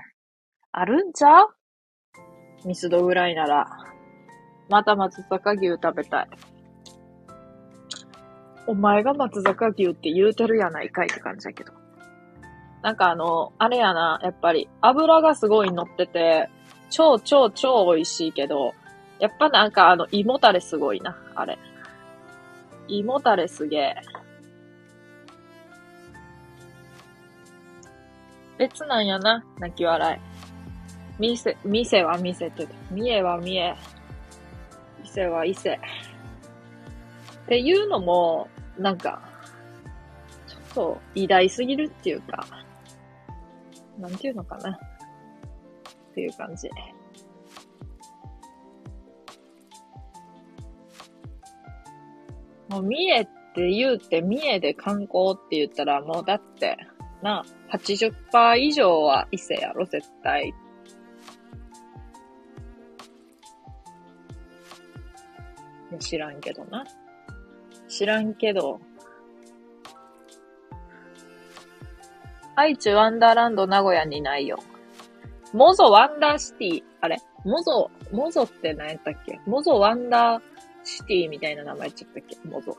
[0.73, 1.47] あるんちゃう？
[2.65, 3.67] ミスドぐらいなら。
[4.69, 6.29] また松阪牛食べたい。
[8.67, 11.73] お前が松坂牛って言うてるやないかいって感じだけど。
[12.83, 16.49] なんかあの、あれやな、やっぱり油がすごい乗ってて、
[16.89, 18.73] 超超超美味しいけど、
[19.21, 21.59] やっぱなんかあの、胃もたれすごいな、あれ。
[22.87, 23.95] 胃もたれすげえ。
[28.57, 31.21] 別なんやな、泣き笑い。
[31.21, 33.75] 店、店は店って、三重は三重。
[35.03, 35.79] 伊勢は伊勢。
[37.43, 39.21] っていうのも、なんか、
[40.47, 42.43] ちょっと偉大すぎるっていうか、
[43.99, 44.71] なんていうのかな。
[44.71, 46.71] っていう感じ。
[52.71, 56.77] もう三重って言うて、三重で観光って言ったらもうだって、
[57.21, 60.53] な、80%以上は伊勢やろ、絶対。
[65.99, 66.85] 知らんけどな。
[67.89, 68.79] 知らんけど。
[72.55, 74.59] 愛知ワンダーランド名古屋にないよ。
[75.51, 76.83] モゾワンダーシティ。
[77.01, 77.17] あれ？
[77.43, 79.41] モゾ、モゾって何やったっけ？
[79.45, 80.50] モゾワンダー
[80.91, 82.77] シティみたいな名前言っちゃったっけモゾ。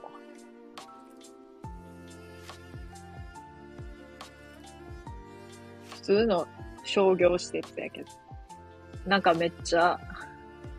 [5.95, 6.47] 普通の
[6.85, 8.09] 商業施設やけど。
[9.07, 9.99] なんかめっちゃ、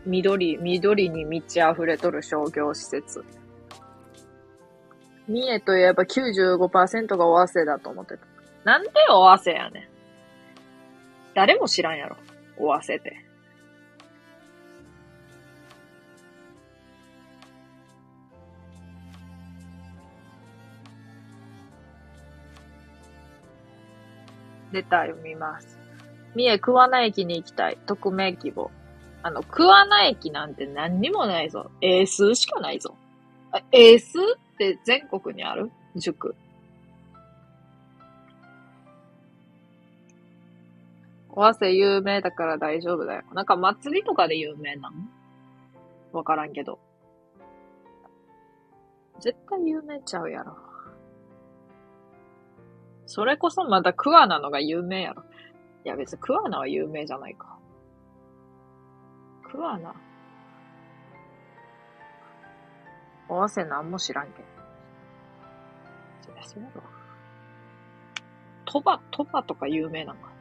[0.06, 3.24] 緑、緑に満ち溢れとる商業施設。
[5.26, 8.26] 三重といえば95%が尾鷲だと思ってた。
[8.64, 9.88] なんで尾鷲やねん。
[11.34, 12.16] 誰も知らんやろ。
[12.58, 13.33] 尾鷲って。
[24.74, 25.78] レター読みます。
[26.34, 27.78] 三重桑名駅に行きたい。
[27.86, 28.70] 匿名希望。
[29.22, 31.70] あの、桑名駅なんて何にもないぞ。
[31.80, 32.94] 英数しかないぞ。
[33.52, 35.70] あ、英数って全国にある？
[35.96, 36.34] 塾。
[41.30, 43.22] 尾鷲有名だから大丈夫だよ。
[43.32, 45.08] なんか祭りとかで有名なん？
[46.12, 46.80] わからんけど。
[49.20, 50.56] 絶対有名ちゃうやろ。
[53.06, 55.24] それこそまだ桑名のが有名やろ。
[55.84, 57.58] いや別に桑名は有名じゃないか。
[59.42, 59.94] 桑名。
[63.28, 64.44] 尾鷲なんも知らんけど。
[66.22, 66.82] そりゃそうやろ。
[68.64, 70.34] 鳥羽、鳥羽とか有名なのかな。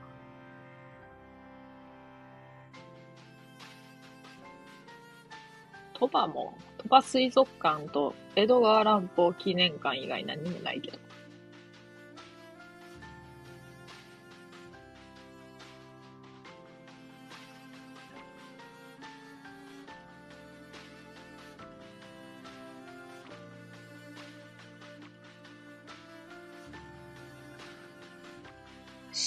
[5.93, 10.97] 鳥羽も、鳥羽水族館と江戸川乱歩記念館以外何もないけど。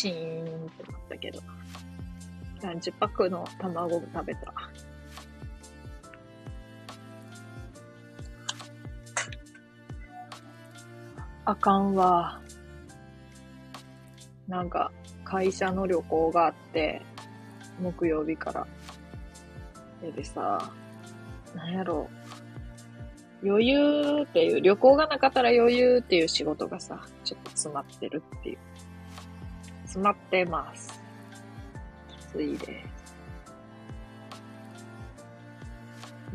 [0.06, 1.40] シーンってなったけど。
[2.62, 4.54] 30パックの卵食べた。
[11.44, 12.40] あかんわ。
[14.48, 14.92] なんか、
[15.24, 17.02] 会社の旅行があって、
[17.80, 18.66] 木曜日から。
[20.14, 20.72] でさ、
[21.54, 22.08] なんやろ
[23.42, 23.48] う。
[23.48, 28.58] 余裕っていう、旅行がなかったら余裕っていう仕事がさ、ちょっと詰まってるっていう。
[29.96, 31.00] 詰まってます。
[32.08, 33.16] きついです。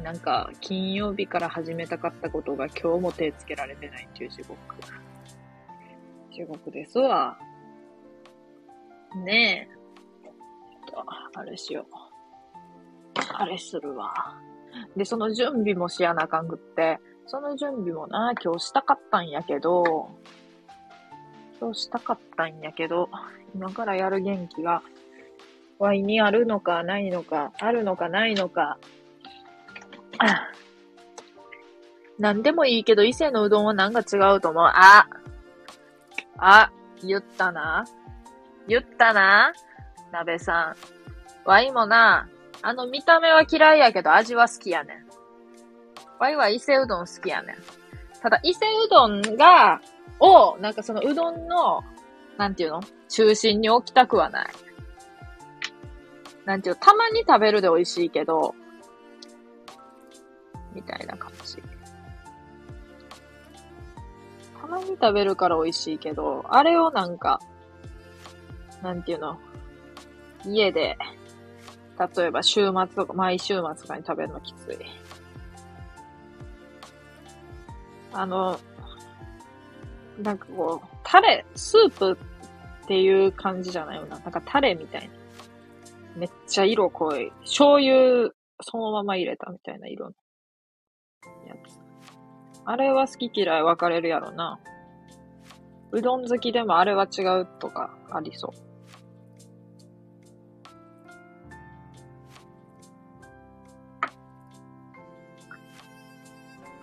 [0.01, 4.57] なんか、金曜日から始めたかったことが今日も手つけられてないっていう地獄。
[6.31, 7.37] 地獄ですわ。
[9.23, 9.73] ねえ。
[10.89, 11.05] と、
[11.35, 11.85] あれしよ
[13.15, 13.19] う。
[13.19, 14.41] 疲れするわ。
[14.97, 16.97] で、その準備もしやなあかんくって、
[17.27, 20.09] その準備もな、今日したかったんやけど、
[21.61, 23.07] 今日したかったんやけど、
[23.53, 24.81] 今からやる元気が、
[25.77, 28.79] ワイにあるのかないのか、あるのかないのか。
[32.17, 34.63] なんでもいいけど、伊勢のうどんはなんか違うと思う？
[34.63, 35.07] あ
[36.39, 36.71] あ、
[37.03, 37.85] 言ったな。
[38.67, 39.53] 言ったな。
[40.11, 40.75] 鍋さん。
[41.45, 42.27] ワイもな、
[42.63, 45.05] あの見た目は嫌いやけど味は好きやねん。
[46.19, 47.55] ワイは伊勢うどん好きやねん。
[48.21, 49.81] ただ、伊勢うどんが、
[50.21, 51.83] を、なんかそのうどんの、
[52.37, 52.81] なんていうの？
[53.09, 54.49] 中心に置きたくはない。
[56.45, 58.55] なんていうたまに食べるで美味しいけど、
[60.73, 61.57] みたいな感じ。
[64.59, 67.41] たまに食べるから美味しいけど、あれをなんか、
[68.81, 69.37] なんていうの？
[70.45, 70.97] 家で、
[72.15, 74.77] 例えば週末とか、毎週末とかに食べるのきつい。
[78.13, 78.59] あの、
[80.19, 82.17] なんかこう、タレ、スープ
[82.83, 84.19] っていう感じじゃないよな。
[84.19, 85.13] なんかタレみたいな。
[86.15, 87.31] めっちゃ色濃い。
[87.41, 88.31] 醤油、
[88.61, 90.13] そのまま入れたみたいな色の
[91.47, 91.79] やつ。
[92.65, 94.59] あれは好き嫌い分かれるやろな。
[95.91, 98.70] うどん好きでもあれは違うとかありそう。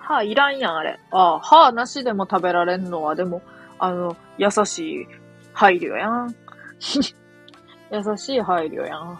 [0.09, 0.98] 歯いらんやん、あれ。
[1.10, 3.43] ああ、歯なしでも食べられんのは、でも、
[3.78, 5.06] あの、優しい
[5.52, 6.35] 配慮やん。
[7.93, 9.18] 優しい配慮やん。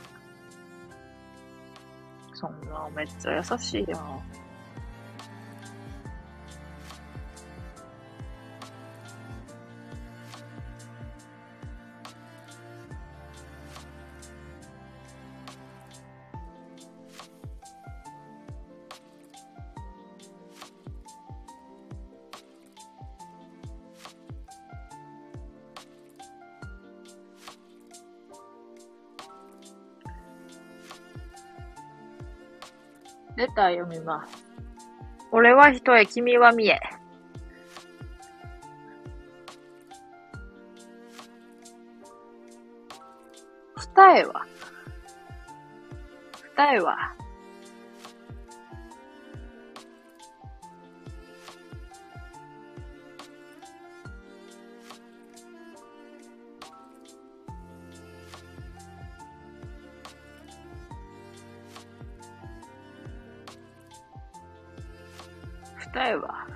[2.33, 4.23] そんな、めっちゃ優しいやん。
[33.59, 34.45] ター読みます。
[35.33, 36.79] 俺は人へ、君は見え。
[43.77, 44.47] 二重は？
[46.57, 47.17] 二重は？
[66.09, 66.47] 二重は、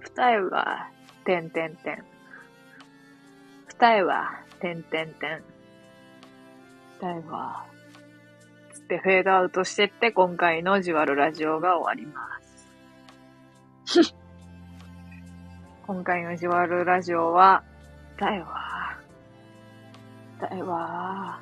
[0.00, 0.88] 二重は、
[1.26, 2.04] てんてんてん。
[3.68, 5.42] 二重は、てんてんてん。
[7.02, 7.66] 二重は、
[8.72, 12.40] つってフェードアウトしてって今回のジワルラジオが終わりま
[13.84, 14.14] す。
[15.86, 17.62] 今回のジワルラジオは、
[18.18, 18.96] 二重は、
[20.40, 21.40] 二重は、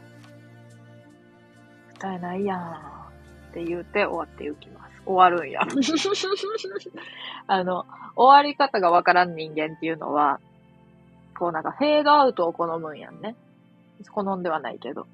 [2.01, 2.99] 二重ないやん。
[3.51, 5.02] って言って終わっていきます。
[5.05, 5.62] 終わるんや。
[7.47, 10.40] あの、終わり方がわからん人間っていうのは、
[11.39, 13.35] こうなんかフェードアウトを好むんやんね。
[14.12, 15.06] 好んではないけど。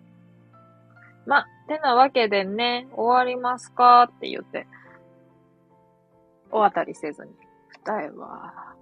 [1.25, 4.67] ま、てなわけでね、終わりますかって言って、
[6.51, 7.33] お渡りせずに、
[7.85, 8.75] 二重は、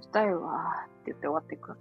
[0.00, 1.76] 二重は、って言って終わっていく。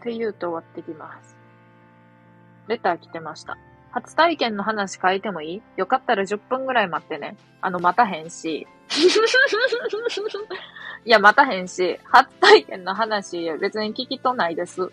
[0.00, 1.36] って言うと終わってきます。
[2.68, 3.56] レター来てました。
[3.90, 5.62] 初体験の話書いてもいい？
[5.76, 7.36] よかったら10分ぐらい待ってね。
[7.60, 8.66] あの、待たへんし。
[11.04, 14.90] いや、待たへんし、初体験の話別に聞きとないです。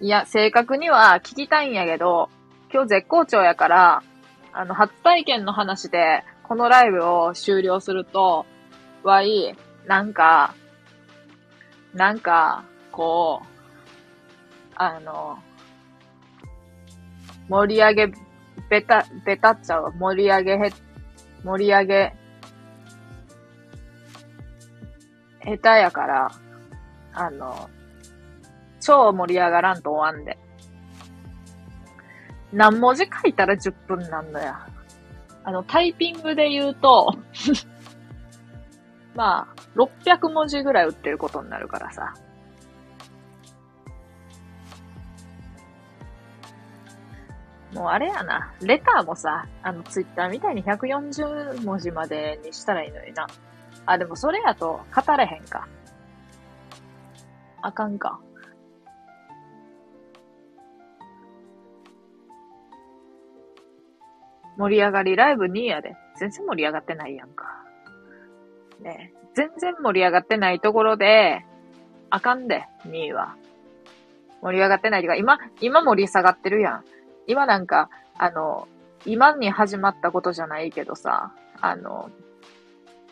[0.00, 2.28] いや、正確には聞きたいんやけど、
[2.72, 4.02] 今日絶好調やから、
[4.52, 8.44] あの、初体験の話で、このライブを終了すると、
[9.04, 9.56] わい、
[9.86, 10.54] なんか、
[11.94, 13.46] なんか、こう、
[14.76, 15.38] あの、
[17.48, 18.12] 盛り上げ、
[18.70, 19.92] べた、べたっちゃう。
[19.98, 20.72] 盛り上げへ、
[21.44, 22.14] 盛り上げ、
[25.44, 26.30] 下手やから、
[27.12, 27.68] あの、
[28.80, 30.38] 超盛り上がらんと終わんで。
[32.52, 34.54] 何文字書いたら10分なんだよ。
[35.44, 37.16] あの、タイピングで言うと
[39.14, 42.14] まあ、600文字ぐらい売ってることになるからさ。
[47.74, 48.52] もうあれやな。
[48.60, 53.26] レターもさ、あの、ツイッターみたいに140文字までにしたらいいのにな。
[53.86, 55.66] あ、でもそれやと語れへんか。
[57.62, 58.20] あかんか。
[64.58, 65.96] 盛り上がりライブ2位やで。
[66.18, 67.46] 全然盛り上がってないやんか。
[68.80, 71.44] ねえ全然盛り上がってないところで、
[72.10, 73.36] あかんで、2位は。
[74.42, 76.84] 盛り上がってないとか、今、今盛り下がってるやん。
[77.26, 77.88] 今なんか、
[78.18, 78.68] あの、
[79.06, 82.10] 今に始まったことじゃないけどさ、あの、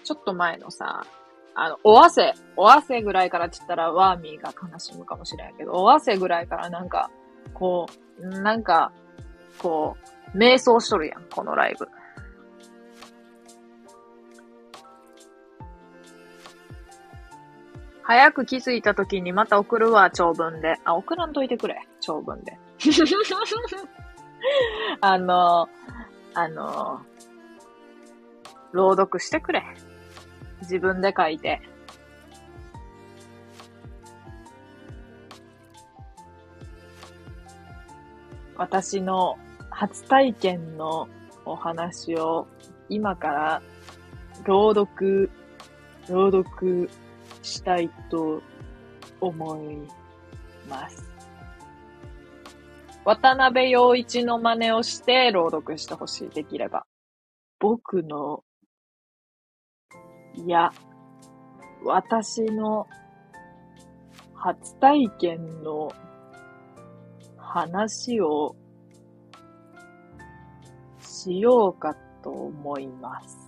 [0.04, 1.06] ちょっと前のさ、
[1.54, 7.10] あの、お汗、お汗ぐらいからって言ったらワーミーが悲しむかもしれんけど、お汗ぐらいからなんか、
[7.54, 7.86] こ
[8.18, 8.92] う、なんか、
[9.58, 9.96] こ
[10.34, 11.88] う、瞑想しとるやん、このライブ。
[18.10, 20.74] 早く気づいた時にまた送るわ、長文で。
[20.84, 22.58] あ、送らんといてくれ、長文で。
[25.00, 25.68] あの、
[26.34, 27.02] あの、
[28.72, 29.62] 朗読してくれ。
[30.62, 31.62] 自分で書いて。
[38.56, 39.38] 私の
[39.70, 41.06] 初体験の
[41.44, 42.48] お話を
[42.88, 43.62] 今から
[44.42, 45.30] 朗読、
[46.08, 46.90] 朗読
[47.50, 48.42] したいと
[49.20, 49.76] 思い
[50.68, 51.10] ます。
[53.04, 56.86] 渡辺陽一の真似をして朗読してほしい、できれば。
[57.58, 58.44] 僕の、
[60.34, 60.70] いや、
[61.84, 62.86] 私の
[64.34, 65.90] 初体験の
[67.36, 68.54] 話を
[71.00, 73.39] しようかと思います。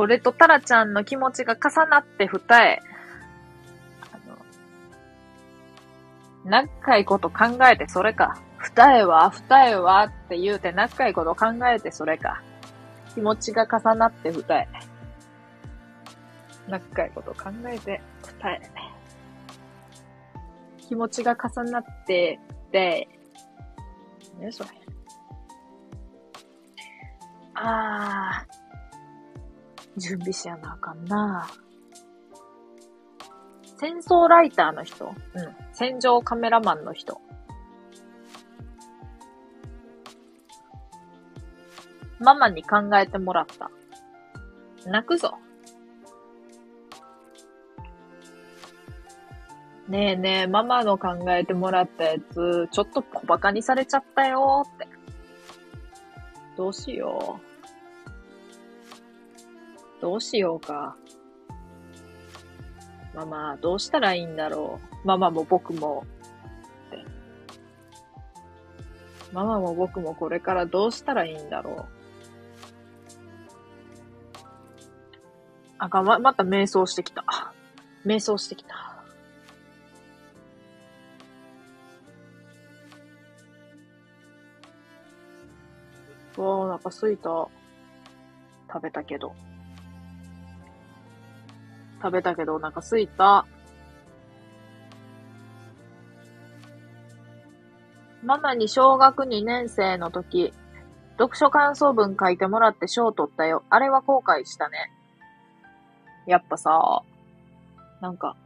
[0.00, 2.78] 俺とタラちゃんの気持ちが重なって二重。
[4.12, 4.18] あ
[6.46, 8.40] の、長いこと考えてそれか。
[8.56, 12.42] 二重は、二重はって言うて長いこと考えてそれか。
[13.14, 14.66] 気持ちが重なって二重。
[16.66, 18.00] 長いこと考えて
[18.42, 18.60] 二重。
[20.78, 22.40] 気持ちが重なって、
[22.72, 23.06] で、
[24.38, 24.70] ねそれ。
[27.54, 28.59] あー。
[30.00, 31.48] 準備しやなあかんな
[33.78, 35.06] 戦争ライターの人？
[35.06, 35.14] うん。
[35.72, 37.20] 戦場カメラマンの人。
[42.18, 43.70] ママに考えてもらった。
[44.84, 45.38] 泣くぞ。
[49.88, 54.86] ねえねえ、ママの考えてもらったやつ、ちょっと小馬鹿にされちゃったよって。
[56.56, 57.49] どうしよう。
[60.00, 60.96] どうしようか。
[63.14, 65.06] ママ、どうしたらいいんだろう。
[65.06, 66.06] ママも僕も。
[69.32, 72.00] ママも僕もこれからどうしたらいいんだろう。
[75.78, 77.24] あかま、また瞑想してきた。
[78.04, 78.96] 瞑想してきた。
[86.36, 87.48] うわお腹すいた。
[88.72, 89.34] 食べたけど。
[92.02, 93.46] 食べたけどお腹すいた。
[98.22, 100.52] ママに小学2年生の時、
[101.18, 103.62] 読書感想文書いてもらって賞取ったよ。
[103.70, 104.90] あれは後悔したね。
[106.26, 107.02] やっぱさ、
[108.00, 108.36] なんか、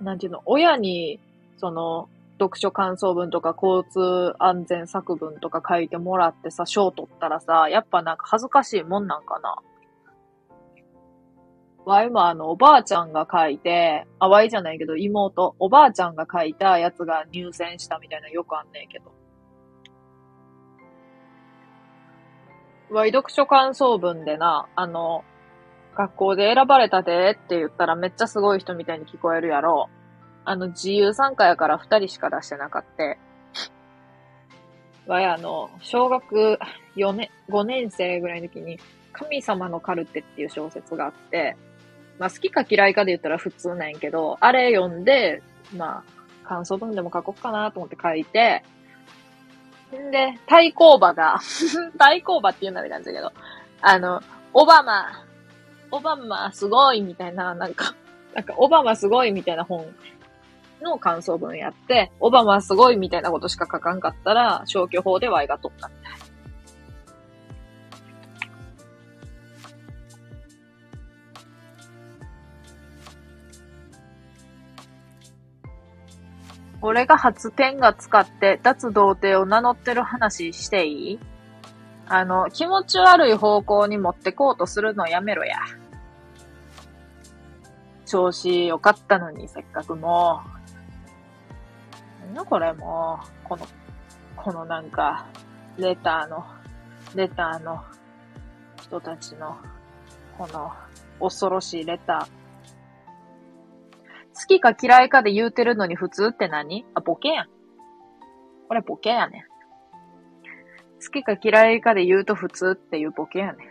[0.00, 1.20] なんていうの、親に、
[1.58, 2.08] その、
[2.38, 9.56] 読書感想文とか交通安全作文とか書いてもらってさ、賞取ったらさ、やっぱなんか恥ずかしいもんなんかな。
[11.84, 19.12] わいもあの、おばあちゃんが書いて、あ、わいじゃないけど、妹、おばあちゃんが書いたやつが入選したみたいなよくあんねんけど。
[22.90, 25.24] わい読書感想文でな、あの、
[25.96, 29.88] 学校で選ばれたでって言ったらめっちゃすごい人みたいに聞こえるやろ。
[30.44, 33.16] あの、自由参加やから二人しか出してなかった。
[35.10, 36.58] わいあの、小学
[36.96, 38.78] 4年、5年生ぐらいの時に、
[39.12, 41.56] 神様のカルテっていう小説があって、
[42.22, 45.42] まあ好きか嫌いかで言ったら普通なんやけど、あれ読んで、
[45.76, 48.62] まあ、感想文でも書こうかなと思って書いて、
[49.92, 51.40] んで、対抗馬が
[51.98, 53.32] 対抗馬って言うなら感じだけど、
[53.80, 54.22] あの、
[54.54, 55.06] オバマ、
[55.90, 57.92] オバマすごいみたいな、なんか、
[58.34, 59.84] なんか、オバマすごいみたいな本
[60.80, 66.21] の感想文やって、オバマすごいみたいなことしか書かんかったら、消去法で Y が取ったみたいな。
[76.82, 81.18] 俺が初天が使って脱童貞を名乗ってる話していい？
[82.08, 85.56] あの、気持ち悪い方向に持ってこうとするのやめろや。
[88.04, 90.42] 調子良かったのに、せっかくも
[92.20, 92.26] う。
[92.26, 93.66] なんやこれもう、この、
[94.36, 95.24] このなんか、
[95.78, 96.44] レターの、
[97.14, 97.82] レターの
[98.82, 99.56] 人たちの、
[100.36, 100.72] この、
[101.20, 102.41] 恐ろしいレター。
[104.34, 106.86] 好きか嫌いかで言うてるのに普通って何？
[106.94, 107.46] あ、ボケやん。
[108.68, 109.42] これボケやねん。
[111.04, 113.68] 好きか嫌いかで言うと普通っていうボケやねん。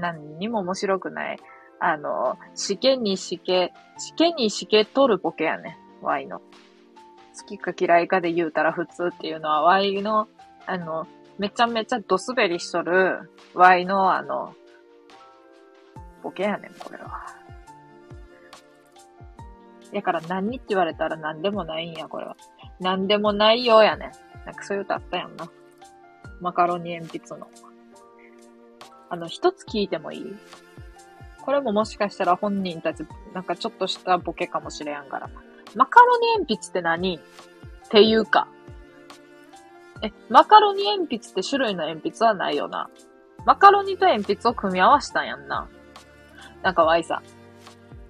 [0.00, 1.38] 何にも面白くない。
[1.80, 6.04] あの、試験に試験、試験に試験取るボケやねん。
[6.04, 6.40] ワイの。
[6.40, 6.44] 好
[7.46, 10.26] きか嫌いかで言うたら普通っていうのは、ワイの、
[10.66, 11.06] あの、
[11.38, 14.54] めちゃめちゃドスベリしとる、ワイの、あの、
[16.24, 17.26] ボケやねん、これは。
[19.92, 22.36] やから何って言われたら何でもないんや、これは。
[22.80, 24.12] 何でもないようやねん。
[24.46, 25.50] なんかそういう歌あったやんな。
[26.40, 27.48] マカロニ鉛筆の。
[29.10, 30.36] あの、一つ聞いてもいい？
[31.42, 35.30] これももしかしたら本人たち、なんかちょっとしたボケかもしれやんから。
[35.74, 37.16] マカロニ鉛筆って何？
[37.16, 37.20] っ
[37.88, 38.48] ていうか。
[40.02, 42.90] え、マカロニ鉛筆って種類の鉛筆はないよな。
[43.46, 45.68] マカロニと鉛筆を組み合わせたんやんな。
[46.62, 47.22] なんかワイさ、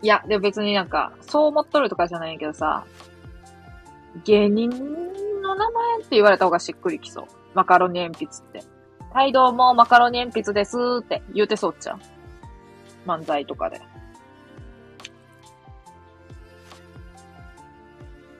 [0.02, 2.84] いや、でも別になんか、そう思っとるとかじゃないけどさ、
[4.24, 4.70] 芸人
[5.42, 7.26] の名前って言われた方がしっくりきそう。
[7.54, 8.62] マカロニ鉛筆って。
[9.12, 11.98] はい、どうも、マカロニ鉛筆ですって言うてそうっちゃう。
[13.08, 13.80] 漫才とかで。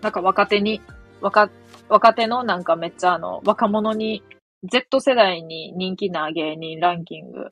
[0.01, 0.80] なんか若手に、
[1.20, 1.51] 若、
[1.89, 4.22] 若手のなんかめっちゃあの、若者に、
[4.64, 7.48] Z 世代に人気な芸人ランキング、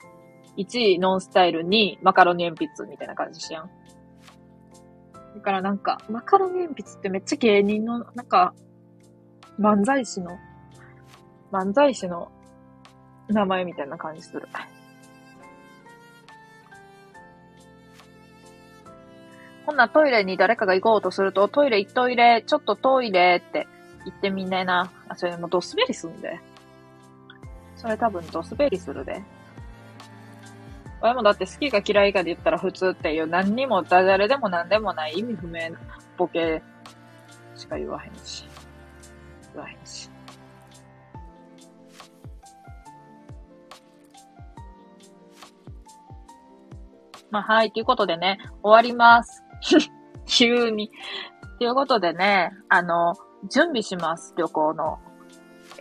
[0.57, 3.71] 1位ノンスタイルにマカロニ鉛筆みたいな感じしやん。
[5.37, 8.55] だからなんか、マカロニ鉛筆ってめっちゃ芸人の、なんか、
[9.61, 10.39] 漫才師の、
[11.53, 12.33] 漫才師の
[13.29, 14.49] 名前みたいな感じする。
[19.67, 23.69] ほんなトイレに誰かが行こうとすると、トイレ行っトイレ、ちょっとトイレって
[24.07, 24.91] 言ってみんないな。
[25.09, 26.41] あ、それもうドスベリすんで。
[27.77, 29.23] それ多分ドスベリするで。
[31.01, 35.79] 俺もだって好きか嫌いかで言ったら普通っていう何にもダジャレでも何でもない意味不明な
[36.17, 36.63] ボケ
[37.55, 38.45] しか言わへんし。
[39.55, 40.11] 言わへんし。
[47.31, 47.73] まあ、はい。
[47.73, 49.43] ということでね、終わります。
[50.27, 50.91] 急に。
[51.59, 53.15] ということでね、あの、
[53.51, 54.35] 準備します。
[54.37, 54.99] 旅行の。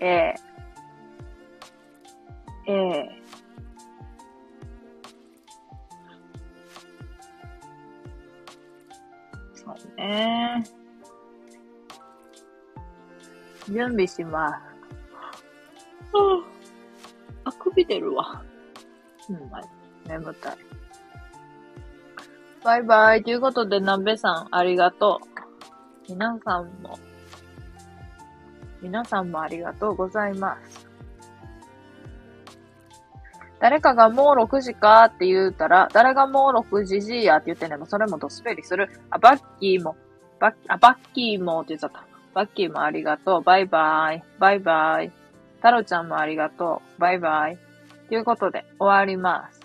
[0.01, 0.35] ええ
[2.67, 3.24] ええそ
[9.95, 10.63] ね。
[13.67, 14.53] 準備します。
[16.13, 16.43] は
[17.43, 18.43] あ、あくび出るわ。
[19.29, 19.61] うん、ま
[20.07, 20.57] 眠たい。
[22.63, 23.23] バイバイ。
[23.23, 26.09] ということで、なべさん、ありがとう。
[26.09, 26.99] 皆さんも、
[28.81, 30.84] 皆さんもありがとうございます。
[33.59, 38.89] 誰かがもう6時かって言うたら、誰がもう6時じやって言ってね、もそれもドスベリする。
[39.09, 39.95] あ、バッキーも、
[40.39, 42.05] バッ、あ、バッキーもって言っちゃった。
[42.33, 43.41] バッキーもありがとう。
[43.41, 44.23] バイバイ。
[44.39, 45.11] バイバイ。
[45.61, 47.01] タロちゃんもありがとう。
[47.01, 47.57] バイバイ。
[48.09, 49.64] ということで、終わります。